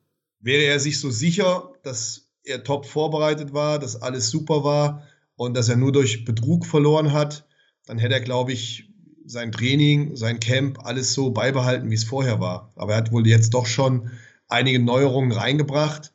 Wäre 0.41 0.63
er 0.65 0.79
sich 0.81 1.01
so 1.01 1.11
sicher, 1.11 1.73
dass 1.83 2.29
er 2.45 2.63
top 2.63 2.87
vorbereitet 2.87 3.53
war, 3.53 3.79
dass 3.79 4.01
alles 4.01 4.31
super 4.31 4.65
war 4.65 5.03
und 5.35 5.55
dass 5.55 5.69
er 5.69 5.77
nur 5.77 5.93
durch 5.93 6.25
Betrug 6.25 6.67
verloren 6.67 7.13
hat, 7.13 7.47
dann 7.87 7.99
hätte 7.99 8.15
er, 8.15 8.21
glaube 8.21 8.53
ich, 8.53 8.93
sein 9.25 9.51
Training, 9.51 10.15
sein 10.15 10.41
Camp, 10.41 10.85
alles 10.85 11.13
so 11.15 11.31
beibehalten, 11.31 11.91
wie 11.91 11.95
es 11.95 12.05
vorher 12.05 12.39
war. 12.39 12.73
Aber 12.77 12.93
er 12.93 12.99
hat 12.99 13.13
wohl 13.13 13.27
jetzt 13.27 13.55
doch 13.55 13.67
schon 13.67 14.11
einige 14.49 14.79
Neuerungen 14.79 15.33
reingebracht, 15.33 16.13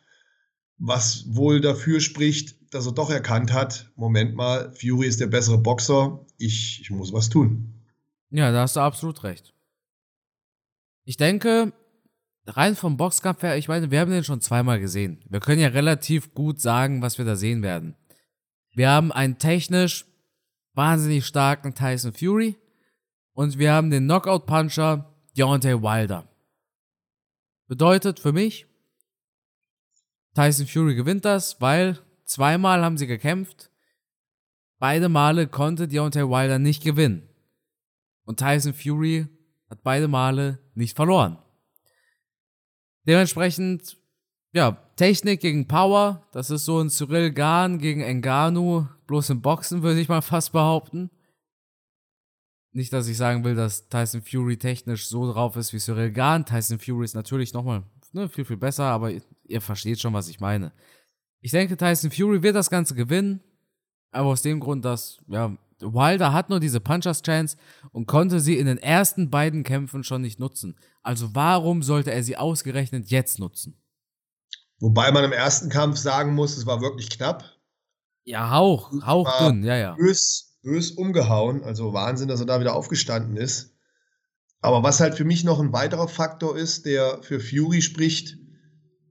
was 0.78 1.26
wohl 1.28 1.62
dafür 1.62 2.00
spricht, 2.00 2.56
dass 2.74 2.86
er 2.86 2.94
doch 2.94 3.10
erkannt 3.10 3.52
hat, 3.52 3.92
Moment 3.96 4.36
mal, 4.36 4.72
Fury 4.74 5.08
ist 5.08 5.20
der 5.20 5.28
bessere 5.28 5.58
Boxer, 5.58 6.26
ich, 6.38 6.80
ich 6.82 6.90
muss 6.90 7.12
was 7.12 7.30
tun. 7.30 7.71
Ja, 8.32 8.52
da 8.52 8.62
hast 8.62 8.78
du 8.78 8.80
absolut 8.80 9.24
recht. 9.24 9.54
Ich 11.04 11.18
denke, 11.18 11.74
rein 12.46 12.76
vom 12.76 12.98
Boxkampf 12.98 13.44
her, 13.44 13.58
ich 13.58 13.68
meine, 13.68 13.92
wir 13.92 14.00
haben 14.00 14.12
den 14.12 14.24
schon 14.24 14.42
zweimal 14.42 14.80
gesehen. 14.80 15.24
Wir 15.30 15.42
können 15.42 15.62
ja 15.62 15.68
relativ 15.68 16.34
gut 16.34 16.62
sagen, 16.62 17.02
was 17.02 17.18
wir 17.18 17.26
da 17.26 17.36
sehen 17.36 17.62
werden. 17.62 17.96
Wir 18.74 18.90
haben 18.90 19.12
einen 19.12 19.38
technisch 19.38 20.06
wahnsinnig 20.74 21.26
starken 21.26 21.76
Tyson 21.76 22.14
Fury 22.14 22.58
und 23.34 23.58
wir 23.58 23.74
haben 23.74 23.90
den 23.90 24.06
Knockout-Puncher 24.06 25.14
Deontay 25.38 25.82
Wilder. 25.82 26.30
Bedeutet 27.68 28.20
für 28.20 28.32
mich, 28.32 28.66
Tyson 30.34 30.68
Fury 30.68 30.96
gewinnt 30.96 31.26
das, 31.26 31.60
weil 31.60 32.00
zweimal 32.24 32.84
haben 32.84 32.98
sie 32.98 33.08
gekämpft. 33.08 33.70
Beide 34.80 35.10
Male 35.10 35.48
konnte 35.48 35.90
Deontay 35.90 36.30
Wilder 36.30 36.60
nicht 36.60 36.84
gewinnen. 36.84 37.28
Und 38.32 38.40
Tyson 38.40 38.74
Fury 38.74 39.28
hat 39.70 39.84
beide 39.84 40.08
Male 40.08 40.60
nicht 40.74 40.96
verloren. 40.96 41.38
Dementsprechend, 43.06 43.98
ja, 44.54 44.72
Technik 44.96 45.42
gegen 45.42 45.68
Power, 45.68 46.26
das 46.32 46.50
ist 46.50 46.64
so 46.64 46.80
ein 46.80 46.90
Cyril 46.90 47.34
Gahn 47.34 47.78
gegen 47.78 48.00
Enganu, 48.00 48.88
bloß 49.06 49.32
im 49.32 49.42
Boxen 49.42 49.84
würde 49.84 50.00
ich 50.00 50.08
mal 50.08 50.22
fast 50.22 50.54
behaupten. 50.54 51.12
Nicht, 52.72 52.94
dass 52.94 53.10
ich 53.10 53.18
sagen 53.18 53.44
will, 53.44 53.56
dass 53.56 53.90
Tyson 53.90 54.22
Fury 54.22 54.56
technisch 54.56 55.10
so 55.10 55.30
drauf 55.30 55.58
ist 55.58 55.74
wie 55.74 55.80
Cyril 55.80 56.14
Gahn. 56.14 56.46
Tyson 56.46 56.80
Fury 56.80 57.04
ist 57.04 57.16
natürlich 57.16 57.52
nochmal 57.52 57.84
ne, 58.14 58.30
viel, 58.30 58.46
viel 58.46 58.56
besser, 58.56 58.86
aber 58.86 59.12
ihr, 59.12 59.24
ihr 59.44 59.60
versteht 59.60 60.00
schon, 60.00 60.14
was 60.14 60.30
ich 60.30 60.40
meine. 60.40 60.72
Ich 61.42 61.52
denke, 61.52 61.76
Tyson 61.76 62.12
Fury 62.12 62.42
wird 62.44 62.56
das 62.56 62.70
Ganze 62.70 62.96
gewinnen, 62.96 63.42
aber 64.10 64.30
aus 64.30 64.42
dem 64.42 64.62
Grund, 64.62 64.86
dass, 64.86 65.22
ja, 65.28 65.58
Wilder 65.82 66.34
hat 66.34 66.50
nur 66.50 66.60
diese 66.60 66.80
Punchers 66.80 67.22
Chance 67.22 67.58
und 67.92 68.06
konnte 68.06 68.40
sie 68.40 68.58
in 68.58 68.66
den 68.66 68.78
ersten 68.78 69.30
beiden 69.30 69.64
Kämpfen 69.64 70.04
schon 70.04 70.22
nicht 70.22 70.40
nutzen. 70.40 70.78
Also 71.02 71.34
warum 71.34 71.84
sollte 71.84 72.12
er 72.12 72.24
sie 72.24 72.38
ausgerechnet 72.38 73.10
jetzt 73.10 73.40
nutzen? 73.40 73.82
Wobei 74.80 75.12
man 75.12 75.24
im 75.24 75.32
ersten 75.32 75.70
Kampf 75.70 75.98
sagen 75.98 76.34
muss, 76.34 76.58
es 76.58 76.66
war 76.66 76.82
wirklich 76.82 77.10
knapp. 77.10 77.44
Ja, 78.24 78.52
Hauch, 78.52 78.92
hauchdünn, 79.06 79.64
ja, 79.64 79.76
ja. 79.76 79.94
Bös, 79.94 80.58
bös 80.64 80.92
umgehauen, 80.92 81.64
also 81.64 81.94
Wahnsinn, 81.94 82.28
dass 82.28 82.40
er 82.40 82.46
da 82.46 82.60
wieder 82.60 82.76
aufgestanden 82.76 83.38
ist. 83.38 83.76
Aber 84.60 84.84
was 84.84 85.00
halt 85.00 85.16
für 85.16 85.24
mich 85.24 85.44
noch 85.44 85.60
ein 85.60 85.74
weiterer 85.74 86.08
Faktor 86.08 86.56
ist, 86.56 86.86
der 86.86 87.22
für 87.24 87.40
Fury 87.40 87.82
spricht, 87.82 88.38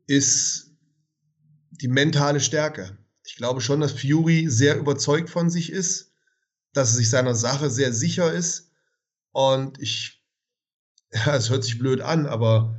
ist 0.06 0.70
die 1.70 1.88
mentale 1.88 2.40
Stärke. 2.40 2.98
Ich 3.24 3.36
glaube 3.36 3.60
schon, 3.60 3.80
dass 3.80 3.92
Fury 3.92 4.48
sehr 4.48 4.76
überzeugt 4.76 5.30
von 5.30 5.50
sich 5.50 5.70
ist, 5.70 6.09
dass 6.72 6.90
er 6.90 6.96
sich 6.96 7.10
seiner 7.10 7.34
Sache 7.34 7.70
sehr 7.70 7.92
sicher 7.92 8.32
ist. 8.32 8.70
Und 9.32 9.80
ich, 9.80 10.22
ja, 11.12 11.34
es 11.36 11.50
hört 11.50 11.64
sich 11.64 11.78
blöd 11.78 12.00
an, 12.00 12.26
aber 12.26 12.78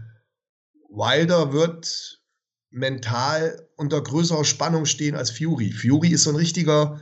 Wilder 0.89 1.53
wird 1.53 2.21
mental 2.69 3.67
unter 3.75 4.01
größerer 4.01 4.45
Spannung 4.45 4.85
stehen 4.85 5.15
als 5.15 5.31
Fury. 5.31 5.71
Fury 5.71 6.09
ist 6.09 6.23
so 6.23 6.29
ein 6.31 6.35
richtiger 6.35 7.01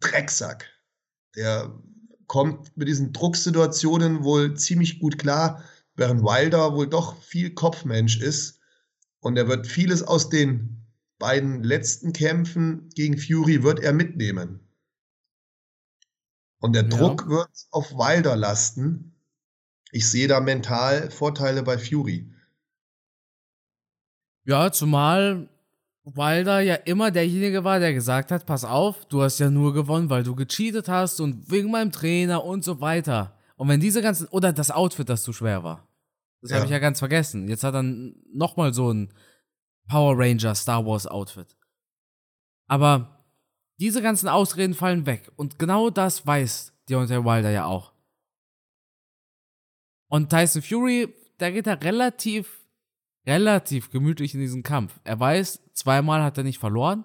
Drecksack. 0.00 0.68
Der 1.36 1.72
kommt 2.26 2.76
mit 2.76 2.88
diesen 2.88 3.12
Drucksituationen 3.12 4.22
wohl 4.22 4.56
ziemlich 4.56 5.00
gut 5.00 5.18
klar, 5.18 5.64
während 5.96 6.22
Wilder 6.22 6.74
wohl 6.74 6.88
doch 6.88 7.20
viel 7.22 7.54
Kopfmensch 7.54 8.20
ist. 8.20 8.60
Und 9.20 9.36
er 9.36 9.48
wird 9.48 9.66
vieles 9.66 10.02
aus 10.02 10.28
den 10.28 10.86
beiden 11.18 11.62
letzten 11.62 12.12
Kämpfen 12.12 12.88
gegen 12.94 13.18
Fury 13.18 13.62
wird 13.62 13.80
er 13.80 13.92
mitnehmen. 13.92 14.69
Und 16.60 16.74
der 16.74 16.84
ja. 16.84 16.88
Druck 16.88 17.28
wird 17.28 17.50
auf 17.70 17.92
Wilder 17.92 18.36
lasten. 18.36 19.14
Ich 19.92 20.08
sehe 20.08 20.28
da 20.28 20.40
mental 20.40 21.10
Vorteile 21.10 21.62
bei 21.62 21.78
Fury. 21.78 22.32
Ja, 24.44 24.70
zumal 24.70 25.48
Wilder 26.04 26.60
ja 26.60 26.74
immer 26.74 27.10
derjenige 27.10 27.64
war, 27.64 27.78
der 27.78 27.92
gesagt 27.92 28.30
hat, 28.30 28.46
pass 28.46 28.64
auf, 28.64 29.04
du 29.06 29.22
hast 29.22 29.38
ja 29.38 29.50
nur 29.50 29.74
gewonnen, 29.74 30.10
weil 30.10 30.22
du 30.22 30.34
gecheatet 30.34 30.88
hast 30.88 31.20
und 31.20 31.50
wegen 31.50 31.70
meinem 31.70 31.92
Trainer 31.92 32.44
und 32.44 32.64
so 32.64 32.80
weiter. 32.80 33.36
Und 33.56 33.68
wenn 33.68 33.80
diese 33.80 34.00
ganzen, 34.00 34.26
oder 34.28 34.52
das 34.52 34.70
Outfit, 34.70 35.08
das 35.08 35.22
zu 35.22 35.32
schwer 35.32 35.62
war. 35.62 35.86
Das 36.40 36.50
ja. 36.50 36.56
habe 36.56 36.66
ich 36.66 36.72
ja 36.72 36.78
ganz 36.78 36.98
vergessen. 36.98 37.48
Jetzt 37.48 37.64
hat 37.64 37.74
er 37.74 37.82
nochmal 37.82 38.72
so 38.72 38.92
ein 38.92 39.12
Power 39.88 40.14
Ranger 40.16 40.54
Star 40.54 40.84
Wars 40.86 41.06
Outfit. 41.06 41.56
Aber 42.66 43.19
diese 43.80 44.02
ganzen 44.02 44.28
Ausreden 44.28 44.74
fallen 44.74 45.06
weg. 45.06 45.30
Und 45.36 45.58
genau 45.58 45.90
das 45.90 46.26
weiß 46.26 46.72
Deontay 46.88 47.24
Wilder 47.24 47.50
ja 47.50 47.64
auch. 47.64 47.92
Und 50.08 50.28
Tyson 50.28 50.62
Fury, 50.62 51.14
der 51.38 51.52
geht 51.52 51.66
da 51.66 51.74
relativ 51.74 52.60
relativ 53.26 53.90
gemütlich 53.90 54.34
in 54.34 54.40
diesen 54.40 54.62
Kampf. 54.62 54.98
Er 55.04 55.18
weiß, 55.18 55.60
zweimal 55.74 56.22
hat 56.22 56.38
er 56.38 56.44
nicht 56.44 56.58
verloren. 56.58 57.04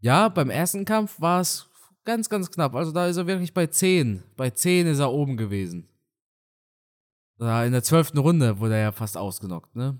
Ja, 0.00 0.28
beim 0.28 0.50
ersten 0.50 0.84
Kampf 0.84 1.20
war 1.20 1.40
es 1.40 1.68
ganz, 2.04 2.28
ganz 2.28 2.50
knapp. 2.50 2.74
Also 2.74 2.92
da 2.92 3.06
ist 3.06 3.16
er 3.16 3.26
wirklich 3.26 3.54
bei 3.54 3.66
10. 3.66 4.22
Bei 4.36 4.50
10 4.50 4.86
ist 4.86 4.98
er 4.98 5.12
oben 5.12 5.36
gewesen. 5.36 5.88
Da 7.38 7.64
in 7.64 7.72
der 7.72 7.82
zwölften 7.82 8.18
Runde 8.18 8.60
wurde 8.60 8.74
er 8.74 8.82
ja 8.82 8.92
fast 8.92 9.16
ausgenockt, 9.16 9.74
ne? 9.74 9.98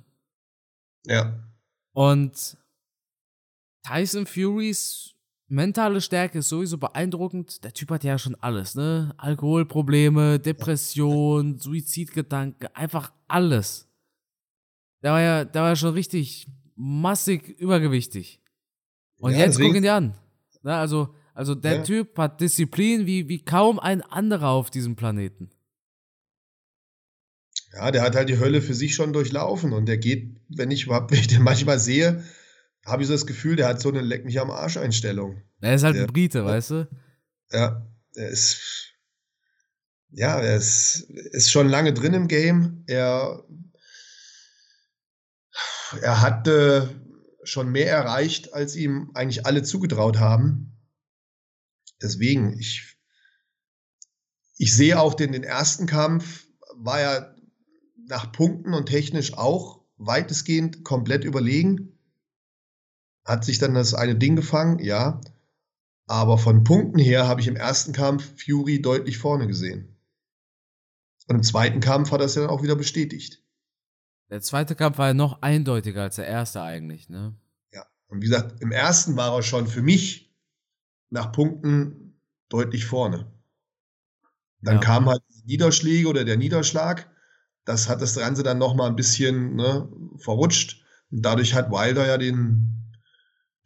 Ja. 1.07 1.43
Und 1.93 2.57
Tyson 3.83 4.27
Furys 4.27 5.14
mentale 5.49 6.01
Stärke 6.01 6.39
ist 6.39 6.49
sowieso 6.49 6.79
beeindruckend. 6.79 7.65
Der 7.65 7.73
Typ 7.73 7.91
hat 7.91 8.05
ja 8.05 8.19
schon 8.19 8.35
alles, 8.37 8.75
ne? 8.75 9.15
Alkoholprobleme, 9.17 10.39
Depression, 10.39 11.59
Suizidgedanken, 11.59 12.69
einfach 12.75 13.13
alles. 13.29 13.89
Der 15.03 15.13
war 15.13 15.21
ja, 15.21 15.45
der 15.45 15.63
war 15.63 15.69
ja 15.71 15.77
schon 15.77 15.95
richtig 15.95 16.49
massig 16.77 17.49
übergewichtig. 17.59 18.41
Und 19.19 19.33
ja, 19.33 19.39
jetzt 19.39 19.61
guck 19.61 19.75
ihn 19.75 19.83
dir 19.83 19.95
an. 19.95 20.15
Na, 20.63 20.81
also, 20.81 21.15
also 21.35 21.55
der 21.55 21.77
ja. 21.77 21.83
Typ 21.83 22.19
hat 22.19 22.41
Disziplin 22.41 23.07
wie, 23.07 23.29
wie 23.29 23.45
kaum 23.45 23.79
ein 23.79 24.03
anderer 24.03 24.51
auf 24.51 24.71
diesem 24.71 24.97
Planeten. 24.97 25.51
Ja, 27.75 27.91
der 27.91 28.03
hat 28.03 28.15
halt 28.15 28.29
die 28.29 28.39
Hölle 28.39 28.63
für 28.63 28.75
sich 28.75 28.95
schon 28.95 29.13
durchlaufen 29.13 29.73
und 29.73 29.87
der 29.87 29.99
geht, 29.99 30.37
wenn 30.49 30.71
ich 30.71 30.85
überhaupt, 30.87 31.11
wenn 31.13 31.19
ich 31.19 31.27
den 31.27 31.43
manchmal 31.43 31.79
sehe, 31.79 32.25
habe 32.85 33.03
ich 33.03 33.09
so 33.09 33.15
das 33.15 33.27
Gefühl, 33.27 33.57
der 33.57 33.69
hat 33.69 33.81
so 33.81 33.89
eine 33.89 34.01
Leck 34.01 34.25
mich 34.25 34.41
am 34.41 34.51
Arsch 34.51 34.77
Einstellung. 34.77 35.43
Er 35.61 35.75
ist 35.75 35.85
halt 35.85 35.97
der, 35.97 36.05
ein 36.05 36.13
Brite, 36.13 36.45
weißt 36.45 36.71
du? 36.71 36.89
Ja, 37.51 37.87
er 38.15 38.29
ist, 38.29 38.93
ja, 40.11 40.39
er 40.41 40.57
ist, 40.57 41.09
ist 41.11 41.51
schon 41.51 41.69
lange 41.69 41.93
drin 41.93 42.15
im 42.15 42.29
Game. 42.29 42.85
Er 42.87 43.45
er 46.01 46.21
hatte 46.21 47.01
schon 47.45 47.71
mehr 47.71 47.91
erreicht, 47.91 48.55
als 48.55 48.77
ihm 48.77 49.11
eigentlich 49.15 49.47
alle 49.47 49.63
zugetraut 49.63 50.19
haben. 50.19 50.79
Deswegen, 52.03 52.59
ich, 52.59 52.97
ich 54.57 54.75
sehe 54.75 54.99
auch 54.99 55.15
den, 55.15 55.33
den 55.33 55.45
ersten 55.45 55.87
Kampf, 55.87 56.47
war 56.77 57.01
ja 57.01 57.35
nach 58.07 58.33
Punkten 58.33 58.75
und 58.75 58.87
technisch 58.87 59.35
auch 59.35 59.85
weitestgehend 59.97 60.85
komplett 60.85 61.25
überlegen. 61.25 61.94
Hat 63.25 63.45
sich 63.45 63.59
dann 63.59 63.75
das 63.75 63.95
eine 63.95 64.17
Ding 64.17 64.37
gefangen, 64.37 64.79
ja. 64.79 65.21
Aber 66.07 66.37
von 66.37 66.65
Punkten 66.65 66.99
her 66.99 67.27
habe 67.27 67.41
ich 67.41 67.49
im 67.49 67.57
ersten 67.57 67.93
Kampf 67.93 68.43
Fury 68.43 68.83
deutlich 68.83 69.19
vorne 69.19 69.47
gesehen. 69.47 69.97
Und 71.29 71.37
im 71.37 71.43
zweiten 71.43 71.81
Kampf 71.81 72.11
hat 72.11 72.21
er 72.21 72.27
es 72.27 72.35
ja 72.35 72.43
dann 72.43 72.51
auch 72.51 72.63
wieder 72.63 72.77
bestätigt. 72.77 73.43
Der 74.31 74.43
zweite 74.43 74.75
Kampf 74.75 74.99
war 74.99 75.09
ja 75.09 75.15
noch 75.15 75.41
eindeutiger 75.43 76.03
als 76.03 76.17
der 76.17 76.27
erste 76.27 76.63
eigentlich, 76.63 77.09
ne? 77.09 77.35
Ja. 77.73 77.87
Und 78.09 78.21
wie 78.21 78.27
gesagt, 78.27 78.61
im 78.61 78.73
ersten 78.73 79.17
war 79.17 79.35
er 79.35 79.43
schon 79.43 79.67
für 79.67 79.83
mich 79.83 80.35
nach 81.11 81.33
Punkten 81.33 82.21
deutlich 82.49 82.85
vorne. 82.85 83.33
Dann 84.61 84.77
ja. 84.77 84.81
kamen 84.81 85.09
halt 85.09 85.23
die 85.29 85.47
Niederschläge 85.47 86.09
oder 86.09 86.25
der 86.25 86.37
Niederschlag. 86.37 87.11
Das 87.65 87.89
hat 87.89 88.03
das 88.03 88.17
Ganze 88.17 88.43
dann 88.43 88.59
nochmal 88.59 88.91
ein 88.91 88.97
bisschen 88.97 89.57
ne, 89.57 89.89
verrutscht. 90.19 90.85
Und 91.11 91.23
dadurch 91.23 91.55
hat 91.55 91.71
Wilder 91.71 92.07
ja 92.07 92.19
den, 92.19 92.84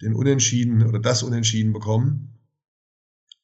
den 0.00 0.14
Unentschieden 0.14 0.86
oder 0.86 0.98
das 0.98 1.22
Unentschieden 1.22 1.72
bekommen. 1.72 2.38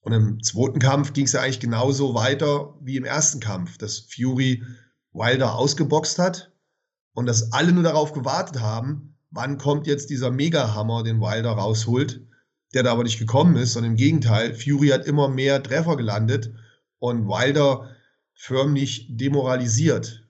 Und 0.00 0.12
im 0.12 0.42
zweiten 0.42 0.78
Kampf 0.78 1.12
ging 1.12 1.24
es 1.24 1.32
ja 1.32 1.40
eigentlich 1.40 1.60
genauso 1.60 2.14
weiter 2.14 2.78
wie 2.80 2.96
im 2.96 3.04
ersten 3.04 3.40
Kampf, 3.40 3.78
dass 3.78 4.00
Fury 4.00 4.62
Wilder 5.12 5.54
ausgeboxt 5.54 6.18
hat 6.18 6.52
und 7.14 7.26
dass 7.26 7.52
alle 7.52 7.72
nur 7.72 7.84
darauf 7.84 8.12
gewartet 8.12 8.60
haben, 8.60 9.16
wann 9.30 9.58
kommt 9.58 9.86
jetzt 9.86 10.10
dieser 10.10 10.30
Mega-Hammer, 10.30 11.02
den 11.04 11.20
Wilder 11.20 11.52
rausholt, 11.52 12.20
der 12.74 12.82
da 12.82 12.92
aber 12.92 13.04
nicht 13.04 13.18
gekommen 13.18 13.56
ist, 13.56 13.72
sondern 13.72 13.92
im 13.92 13.96
Gegenteil, 13.96 14.54
Fury 14.54 14.88
hat 14.88 15.06
immer 15.06 15.28
mehr 15.28 15.62
Treffer 15.62 15.96
gelandet 15.96 16.52
und 16.98 17.26
Wilder 17.26 17.94
förmlich 18.34 19.06
demoralisiert. 19.10 20.28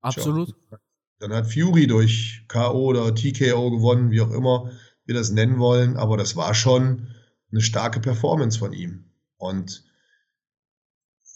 Absolut. 0.00 0.54
Tja, 0.68 0.78
dann 1.22 1.32
hat 1.32 1.52
Fury 1.52 1.86
durch 1.86 2.44
K.O. 2.48 2.86
oder 2.86 3.14
TKO 3.14 3.70
gewonnen, 3.70 4.10
wie 4.10 4.20
auch 4.20 4.32
immer 4.32 4.72
wir 5.04 5.14
das 5.14 5.30
nennen 5.30 5.60
wollen, 5.60 5.96
aber 5.96 6.16
das 6.16 6.34
war 6.34 6.52
schon 6.52 7.14
eine 7.52 7.60
starke 7.60 8.00
Performance 8.00 8.58
von 8.58 8.72
ihm. 8.72 9.04
Und 9.36 9.84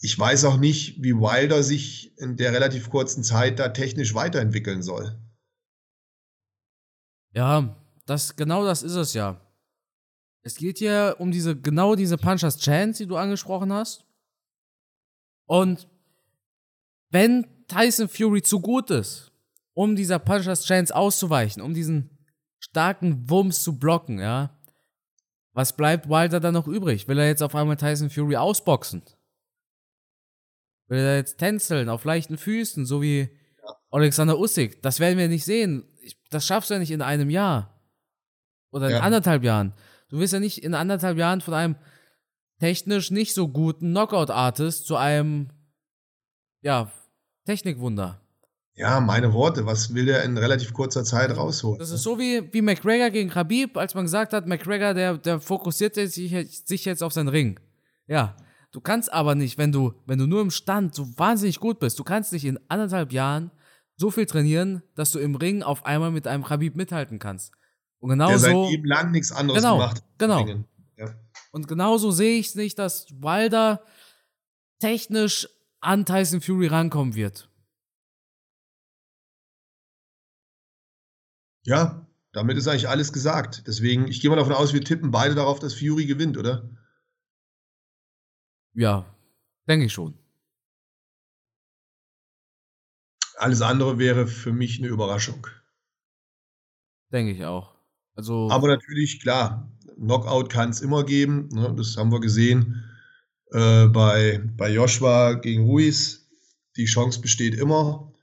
ich 0.01 0.19
weiß 0.19 0.43
auch 0.43 0.57
nicht, 0.57 1.01
wie 1.01 1.13
Wilder 1.13 1.63
sich 1.63 2.17
in 2.17 2.35
der 2.35 2.51
relativ 2.51 2.89
kurzen 2.89 3.23
Zeit 3.23 3.59
da 3.59 3.69
technisch 3.69 4.13
weiterentwickeln 4.13 4.83
soll. 4.83 5.17
Ja, 7.33 7.77
das, 8.05 8.35
genau 8.35 8.65
das 8.65 8.83
ist 8.83 8.95
es 8.95 9.13
ja. 9.13 9.39
Es 10.41 10.55
geht 10.55 10.79
hier 10.79 11.15
um 11.19 11.31
diese, 11.31 11.55
genau 11.55 11.95
diese 11.95 12.17
Punchers 12.17 12.57
Chance, 12.59 13.03
die 13.03 13.07
du 13.07 13.15
angesprochen 13.15 13.71
hast. 13.71 14.05
Und 15.45 15.87
wenn 17.09 17.47
Tyson 17.69 18.09
Fury 18.09 18.41
zu 18.41 18.59
gut 18.59 18.89
ist, 18.91 19.31
um 19.77 19.95
dieser 19.95 20.17
Punchers 20.17 20.65
Chance 20.65 20.95
auszuweichen, 20.95 21.61
um 21.61 21.75
diesen 21.75 22.09
starken 22.57 23.29
Wumms 23.29 23.61
zu 23.61 23.77
blocken, 23.77 24.17
ja, 24.17 24.59
was 25.53 25.77
bleibt 25.77 26.09
Wilder 26.09 26.39
dann 26.39 26.55
noch 26.55 26.67
übrig? 26.67 27.07
Will 27.07 27.19
er 27.19 27.27
jetzt 27.27 27.43
auf 27.43 27.53
einmal 27.53 27.77
Tyson 27.77 28.09
Fury 28.09 28.37
ausboxen? 28.37 29.03
Will 30.87 30.97
er 30.97 31.17
jetzt 31.17 31.37
tänzeln 31.37 31.89
auf 31.89 32.05
leichten 32.05 32.39
Füßen, 32.39 32.87
so 32.87 33.03
wie. 33.03 33.29
Alexander 33.91 34.39
Usyk? 34.39 34.81
Das 34.81 34.99
werden 34.99 35.19
wir 35.19 35.27
nicht 35.27 35.45
sehen. 35.45 35.83
Das 36.31 36.45
schaffst 36.45 36.71
du 36.71 36.73
ja 36.73 36.79
nicht 36.79 36.91
in 36.91 37.03
einem 37.03 37.29
Jahr. 37.29 37.79
Oder 38.71 38.87
in 38.87 38.95
ja. 38.95 39.01
anderthalb 39.01 39.43
Jahren. 39.43 39.73
Du 40.09 40.17
wirst 40.17 40.33
ja 40.33 40.39
nicht 40.39 40.63
in 40.63 40.73
anderthalb 40.73 41.17
Jahren 41.17 41.41
von 41.41 41.53
einem 41.53 41.75
technisch 42.59 43.11
nicht 43.11 43.35
so 43.35 43.47
guten 43.47 43.91
Knockout-Artist 43.91 44.87
zu 44.87 44.95
einem, 44.95 45.51
ja, 46.61 46.91
Technikwunder. 47.45 48.26
Ja, 48.77 48.99
meine 48.99 49.33
Worte, 49.33 49.65
was 49.65 49.95
will 49.95 50.05
der 50.05 50.23
in 50.23 50.37
relativ 50.37 50.71
kurzer 50.71 51.03
Zeit 51.03 51.35
rausholen? 51.35 51.79
Das 51.79 51.89
ist 51.89 52.03
so 52.03 52.19
wie, 52.19 52.47
wie 52.53 52.61
McGregor 52.61 53.09
gegen 53.09 53.31
Khabib, 53.31 53.75
als 53.75 53.95
man 53.95 54.05
gesagt 54.05 54.33
hat, 54.33 54.45
McGregor, 54.45 54.93
der, 54.93 55.17
der 55.17 55.39
fokussiert 55.39 55.95
sich, 55.95 56.11
sich 56.11 56.85
jetzt 56.85 57.01
auf 57.01 57.11
seinen 57.11 57.27
Ring. 57.27 57.59
Ja, 58.05 58.37
du 58.71 58.79
kannst 58.79 59.11
aber 59.11 59.33
nicht, 59.33 59.57
wenn 59.57 59.71
du, 59.71 59.93
wenn 60.05 60.19
du 60.19 60.27
nur 60.27 60.41
im 60.41 60.51
Stand 60.51 60.93
so 60.93 61.07
wahnsinnig 61.17 61.59
gut 61.59 61.79
bist, 61.79 61.97
du 61.97 62.03
kannst 62.03 62.31
nicht 62.33 62.45
in 62.45 62.59
anderthalb 62.67 63.11
Jahren 63.11 63.49
so 63.95 64.11
viel 64.11 64.27
trainieren, 64.27 64.83
dass 64.93 65.11
du 65.11 65.17
im 65.17 65.35
Ring 65.35 65.63
auf 65.63 65.83
einmal 65.83 66.11
mit 66.11 66.27
einem 66.27 66.43
Khabib 66.43 66.75
mithalten 66.75 67.17
kannst. 67.17 67.51
Und 67.97 68.11
genau 68.11 68.27
der 68.27 68.37
so. 68.37 68.69
Leben 68.69 68.85
lang 68.85 69.09
nichts 69.09 69.31
anderes 69.31 69.59
genau, 69.59 69.77
gemacht. 69.77 70.03
Genau. 70.19 70.45
Ja. 70.97 71.15
Und 71.51 71.67
genauso 71.67 72.11
sehe 72.11 72.37
ich 72.37 72.49
es 72.49 72.55
nicht, 72.55 72.77
dass 72.77 73.07
Wilder 73.09 73.81
technisch 74.79 75.49
an 75.81 76.05
Tyson 76.05 76.41
Fury 76.41 76.67
rankommen 76.67 77.15
wird. 77.15 77.49
Ja, 81.67 82.07
damit 82.31 82.57
ist 82.57 82.67
eigentlich 82.69 82.87
alles 82.87 83.11
gesagt. 83.11 83.67
Deswegen, 83.67 84.07
ich 84.07 84.21
gehe 84.21 84.29
mal 84.29 84.37
davon 84.37 84.53
aus, 84.53 84.73
wir 84.73 84.81
tippen 84.81 85.11
beide 85.11 85.35
darauf, 85.35 85.59
dass 85.59 85.73
Fury 85.73 86.05
gewinnt, 86.05 86.37
oder? 86.37 86.69
Ja, 88.73 89.05
denke 89.67 89.85
ich 89.85 89.91
schon. 89.93 90.17
Alles 93.35 93.61
andere 93.61 93.99
wäre 93.99 94.27
für 94.27 94.53
mich 94.53 94.79
eine 94.79 94.87
Überraschung. 94.87 95.45
Denke 97.11 97.33
ich 97.33 97.43
auch. 97.43 97.75
Also 98.15 98.49
Aber 98.49 98.69
natürlich, 98.69 99.19
klar, 99.19 99.69
Knockout 99.97 100.49
kann 100.49 100.69
es 100.69 100.79
immer 100.79 101.03
geben. 101.03 101.49
Ne? 101.49 101.73
Das 101.75 101.97
haben 101.97 102.13
wir 102.13 102.21
gesehen 102.21 102.81
äh, 103.51 103.87
bei, 103.87 104.41
bei 104.55 104.71
Joshua 104.71 105.33
gegen 105.33 105.65
Ruiz. 105.65 106.29
Die 106.77 106.85
Chance 106.85 107.19
besteht 107.19 107.55
immer. 107.55 108.13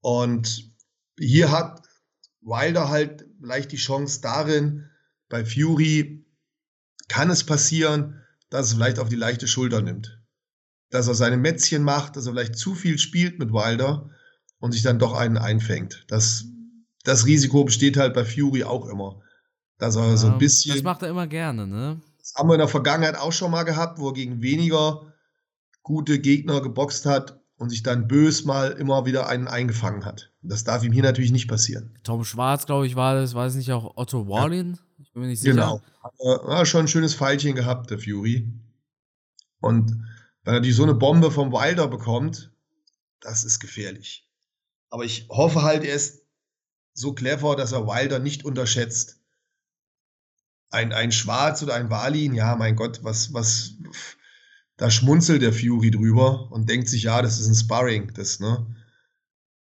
Und 0.00 0.70
hier 1.18 1.50
hat 1.50 1.81
Wilder 2.42 2.88
halt 2.88 3.26
vielleicht 3.40 3.72
die 3.72 3.76
Chance 3.76 4.20
darin, 4.20 4.88
bei 5.28 5.44
Fury 5.44 6.24
kann 7.08 7.30
es 7.30 7.44
passieren, 7.44 8.22
dass 8.50 8.70
er 8.70 8.76
vielleicht 8.76 8.98
auf 8.98 9.08
die 9.08 9.16
leichte 9.16 9.48
Schulter 9.48 9.80
nimmt. 9.80 10.20
Dass 10.90 11.08
er 11.08 11.14
seine 11.14 11.36
Mätzchen 11.36 11.82
macht, 11.82 12.16
dass 12.16 12.26
er 12.26 12.32
vielleicht 12.32 12.56
zu 12.56 12.74
viel 12.74 12.98
spielt 12.98 13.38
mit 13.38 13.52
Wilder 13.52 14.10
und 14.58 14.72
sich 14.72 14.82
dann 14.82 14.98
doch 14.98 15.14
einen 15.14 15.38
einfängt. 15.38 16.04
Das, 16.08 16.44
das 17.04 17.26
Risiko 17.26 17.64
besteht 17.64 17.96
halt 17.96 18.14
bei 18.14 18.24
Fury 18.24 18.64
auch 18.64 18.86
immer. 18.88 19.20
Dass 19.78 19.96
er 19.96 20.10
ja, 20.10 20.16
so 20.16 20.28
ein 20.28 20.38
bisschen. 20.38 20.74
Das 20.74 20.82
macht 20.82 21.02
er 21.02 21.08
immer 21.08 21.26
gerne, 21.26 21.66
ne? 21.66 22.00
Das 22.18 22.34
haben 22.34 22.48
wir 22.48 22.54
in 22.54 22.60
der 22.60 22.68
Vergangenheit 22.68 23.16
auch 23.16 23.32
schon 23.32 23.50
mal 23.50 23.64
gehabt, 23.64 23.98
wo 23.98 24.08
er 24.08 24.14
gegen 24.14 24.42
weniger 24.42 25.12
gute 25.82 26.20
Gegner 26.20 26.60
geboxt 26.60 27.06
hat 27.06 27.41
und 27.62 27.70
sich 27.70 27.84
dann 27.84 28.08
bös 28.08 28.44
mal 28.44 28.72
immer 28.72 29.06
wieder 29.06 29.28
einen 29.28 29.46
eingefangen 29.46 30.04
hat. 30.04 30.32
Das 30.42 30.64
darf 30.64 30.82
ihm 30.82 30.90
hier 30.90 31.04
natürlich 31.04 31.30
nicht 31.30 31.46
passieren. 31.46 31.96
Tom 32.02 32.24
Schwarz, 32.24 32.66
glaube 32.66 32.88
ich, 32.88 32.96
war 32.96 33.14
das, 33.14 33.34
es 33.34 33.54
nicht 33.54 33.70
auch 33.70 33.96
Otto 33.96 34.26
Wallin? 34.26 34.72
Ja. 34.72 34.78
Ich 34.98 35.12
bin 35.12 35.22
mir 35.22 35.28
nicht 35.28 35.40
sicher. 35.40 35.54
Genau. 35.54 35.80
Hat 36.48 36.66
schon 36.66 36.80
ein 36.80 36.88
schönes 36.88 37.14
Pfeilchen 37.14 37.54
gehabt, 37.54 37.90
der 37.90 38.00
Fury. 38.00 38.52
Und 39.60 40.04
wenn 40.42 40.54
er 40.54 40.60
die 40.60 40.72
so 40.72 40.82
eine 40.82 40.94
Bombe 40.94 41.30
vom 41.30 41.52
Wilder 41.52 41.86
bekommt, 41.86 42.50
das 43.20 43.44
ist 43.44 43.60
gefährlich. 43.60 44.28
Aber 44.90 45.04
ich 45.04 45.28
hoffe 45.28 45.62
halt, 45.62 45.84
er 45.84 45.94
ist 45.94 46.24
so 46.94 47.12
clever, 47.12 47.54
dass 47.54 47.70
er 47.70 47.86
Wilder 47.86 48.18
nicht 48.18 48.44
unterschätzt. 48.44 49.20
Ein, 50.70 50.92
ein 50.92 51.12
Schwarz 51.12 51.62
oder 51.62 51.74
ein 51.74 51.90
Walin, 51.90 52.34
ja, 52.34 52.56
mein 52.56 52.74
Gott, 52.74 53.04
was, 53.04 53.32
was, 53.32 53.74
da 54.76 54.90
schmunzelt 54.90 55.42
der 55.42 55.52
Fury 55.52 55.90
drüber 55.90 56.50
und 56.50 56.68
denkt 56.68 56.88
sich, 56.88 57.04
ja, 57.04 57.22
das 57.22 57.38
ist 57.38 57.48
ein 57.48 57.54
Sparring, 57.54 58.12
das, 58.14 58.40
ne? 58.40 58.66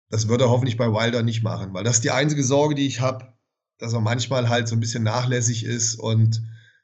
Das 0.10 0.28
wird 0.28 0.42
er 0.42 0.50
hoffentlich 0.50 0.78
bei 0.78 0.88
Wilder 0.88 1.24
nicht 1.24 1.44
machen, 1.44 1.74
weil 1.74 1.84
das 1.84 1.98
ist 1.98 2.04
die 2.04 2.12
einzige 2.12 2.44
Sorge, 2.44 2.76
die 2.76 2.86
ich 2.86 3.02
habe, 3.02 3.34
dass 3.80 3.94
er 3.94 4.02
manchmal 4.02 4.50
halt 4.50 4.68
so 4.68 4.76
ein 4.76 4.80
bisschen 4.80 5.04
nachlässig 5.04 5.66
ist 5.66 5.96
und, 5.96 6.42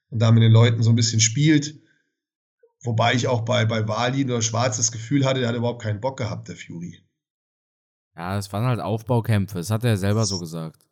und 0.10 0.20
da 0.20 0.32
mit 0.32 0.44
den 0.44 0.52
Leuten 0.52 0.84
so 0.84 0.90
ein 0.90 0.96
bisschen 0.96 1.20
spielt. 1.20 1.80
Wobei 2.84 3.14
ich 3.14 3.28
auch 3.28 3.42
bei, 3.42 3.66
bei 3.66 3.88
Wali 3.88 4.26
oder 4.26 4.42
Schwarz 4.42 4.78
das 4.78 4.92
Gefühl 4.92 5.26
hatte, 5.26 5.40
der 5.40 5.50
hat 5.50 5.56
überhaupt 5.56 5.84
keinen 5.84 6.02
Bock 6.02 6.18
gehabt, 6.18 6.48
der 6.48 6.56
Fury. 6.56 7.00
Ja, 8.16 8.38
es 8.38 8.52
waren 8.52 8.66
halt 8.66 8.80
Aufbaukämpfe, 8.80 9.60
das 9.60 9.70
hat 9.70 9.84
er 9.84 9.98
selber 9.98 10.26
so 10.26 10.40
gesagt. 10.40 10.86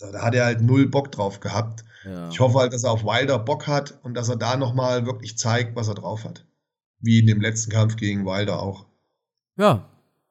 Da, 0.00 0.12
da 0.12 0.22
hat 0.22 0.34
er 0.34 0.44
halt 0.44 0.60
null 0.60 0.88
Bock 0.88 1.10
drauf 1.10 1.40
gehabt. 1.40 1.84
Ja. 2.04 2.28
Ich 2.28 2.38
hoffe 2.38 2.58
halt, 2.58 2.72
dass 2.72 2.84
er 2.84 2.92
auf 2.92 3.02
Wilder 3.02 3.38
Bock 3.38 3.66
hat 3.66 3.98
und 4.04 4.14
dass 4.14 4.28
er 4.28 4.36
da 4.36 4.56
nochmal 4.56 5.04
wirklich 5.04 5.36
zeigt, 5.36 5.74
was 5.74 5.88
er 5.88 5.94
drauf 5.94 6.24
hat. 6.24 6.46
Wie 7.02 7.18
in 7.18 7.26
dem 7.26 7.40
letzten 7.40 7.70
Kampf 7.70 7.96
gegen 7.96 8.24
Wilder 8.24 8.62
auch. 8.62 8.86
Ja, 9.56 9.88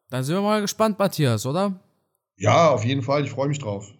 dann 0.09 0.23
sind 0.23 0.35
wir 0.35 0.41
mal 0.41 0.61
gespannt, 0.61 0.97
Matthias, 0.97 1.45
oder? 1.45 1.79
Ja, 2.37 2.71
auf 2.71 2.83
jeden 2.83 3.03
Fall. 3.03 3.23
Ich 3.23 3.31
freue 3.31 3.49
mich 3.49 3.59
drauf. 3.59 3.93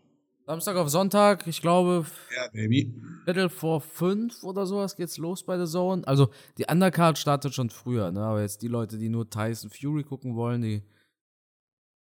Samstag 0.45 0.75
auf 0.75 0.89
Sonntag, 0.89 1.47
ich 1.47 1.62
glaube, 1.62 2.05
ja, 2.36 2.47
Baby. 2.51 2.93
Viertel 3.23 3.49
vor 3.49 3.79
fünf 3.79 4.43
oder 4.43 4.65
sowas 4.65 4.95
geht's 4.95 5.17
los 5.17 5.43
bei 5.43 5.55
der 5.55 5.67
Zone. 5.67 6.05
Also 6.07 6.29
die 6.57 6.65
Undercard 6.69 7.17
startet 7.17 7.53
schon 7.53 7.69
früher, 7.69 8.12
ne? 8.12 8.21
Aber 8.21 8.41
jetzt 8.41 8.62
die 8.62 8.67
Leute, 8.67 8.97
die 8.97 9.10
nur 9.10 9.29
Tyson 9.29 9.69
Fury 9.69 10.03
gucken 10.03 10.36
wollen, 10.36 10.62
die. 10.62 10.81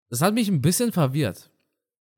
Das 0.10 0.22
hat 0.22 0.34
mich 0.34 0.50
ein 0.50 0.62
bisschen 0.62 0.92
verwirrt. 0.92 1.52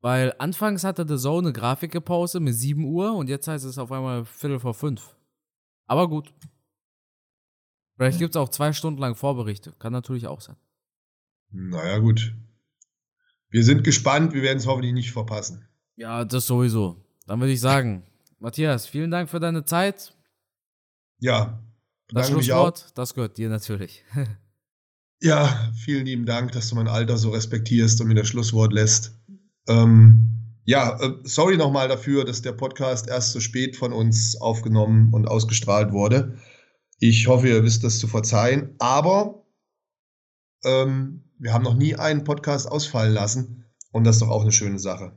Weil 0.02 0.34
anfangs 0.38 0.84
hatte 0.84 1.06
The 1.08 1.18
Zone 1.18 1.48
eine 1.48 1.54
Grafik 1.54 1.92
gepostet 1.92 2.42
mit 2.42 2.56
7 2.56 2.86
Uhr 2.86 3.14
und 3.16 3.28
jetzt 3.28 3.48
heißt 3.48 3.66
es 3.66 3.78
auf 3.78 3.92
einmal 3.92 4.26
Viertel 4.26 4.60
vor 4.60 4.74
fünf. 4.74 5.16
Aber 5.88 6.08
gut. 6.08 6.34
Vielleicht 7.96 8.20
gibt 8.20 8.36
es 8.36 8.38
auch 8.38 8.50
zwei 8.50 8.74
Stunden 8.74 9.00
lang 9.00 9.16
Vorberichte. 9.16 9.74
Kann 9.80 9.94
natürlich 9.94 10.28
auch 10.28 10.42
sein. 10.42 10.58
Naja, 11.52 12.00
gut. 12.00 12.36
Wir 13.50 13.64
sind 13.64 13.84
gespannt, 13.84 14.34
wir 14.34 14.42
werden 14.42 14.58
es 14.58 14.68
hoffentlich 14.68 14.94
nicht 14.94 15.12
verpassen. 15.12 15.68
Ja, 15.96 16.26
das 16.26 16.46
sowieso. 16.46 17.06
Dann 17.26 17.40
würde 17.40 17.54
ich 17.54 17.62
sagen, 17.62 18.04
Matthias, 18.40 18.86
vielen 18.86 19.12
Dank 19.12 19.30
für 19.30 19.40
deine 19.40 19.64
Zeit. 19.64 20.14
Ja, 21.20 21.64
das 22.10 22.28
Schlusswort, 22.28 22.92
das 22.96 23.14
gehört 23.14 23.38
dir 23.38 23.50
natürlich. 23.50 24.04
ja, 25.22 25.72
vielen 25.74 26.06
lieben 26.06 26.26
Dank, 26.26 26.52
dass 26.52 26.70
du 26.70 26.76
mein 26.76 26.88
Alter 26.88 27.18
so 27.18 27.32
respektierst 27.32 28.02
und 28.02 28.08
mir 28.08 28.16
das 28.16 28.28
Schlusswort 28.28 28.74
lässt. 28.74 29.18
Ähm, 29.68 30.36
ja, 30.66 31.00
äh, 31.00 31.14
sorry 31.24 31.58
nochmal 31.58 31.88
dafür, 31.88 32.26
dass 32.26 32.42
der 32.42 32.52
Podcast 32.52 33.08
erst 33.08 33.32
so 33.32 33.40
spät 33.40 33.76
von 33.76 33.94
uns 33.94 34.40
aufgenommen 34.40 35.14
und 35.14 35.28
ausgestrahlt 35.28 35.92
wurde. 35.92 36.38
Ich 37.08 37.28
hoffe, 37.28 37.50
ihr 37.50 37.64
wisst 37.64 37.84
das 37.84 38.00
zu 38.00 38.08
verzeihen. 38.08 38.74
Aber 38.80 39.46
ähm, 40.64 41.24
wir 41.38 41.54
haben 41.54 41.64
noch 41.64 41.76
nie 41.76 41.94
einen 41.96 42.24
Podcast 42.24 42.68
ausfallen 42.68 43.14
lassen 43.14 43.66
und 43.92 44.06
das 44.06 44.16
ist 44.16 44.24
doch 44.24 44.30
auch 44.30 44.42
eine 44.42 44.52
schöne 44.52 44.80
Sache. 44.80 45.16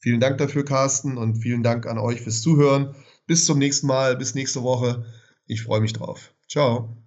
Vielen 0.00 0.18
Dank 0.18 0.38
dafür, 0.38 0.64
Carsten, 0.64 1.16
und 1.18 1.36
vielen 1.36 1.62
Dank 1.62 1.86
an 1.86 1.98
euch 1.98 2.20
fürs 2.22 2.42
Zuhören. 2.42 2.96
Bis 3.26 3.44
zum 3.46 3.58
nächsten 3.58 3.86
Mal, 3.86 4.16
bis 4.16 4.34
nächste 4.34 4.64
Woche. 4.64 5.04
Ich 5.46 5.62
freue 5.62 5.80
mich 5.80 5.92
drauf. 5.92 6.34
Ciao. 6.48 7.00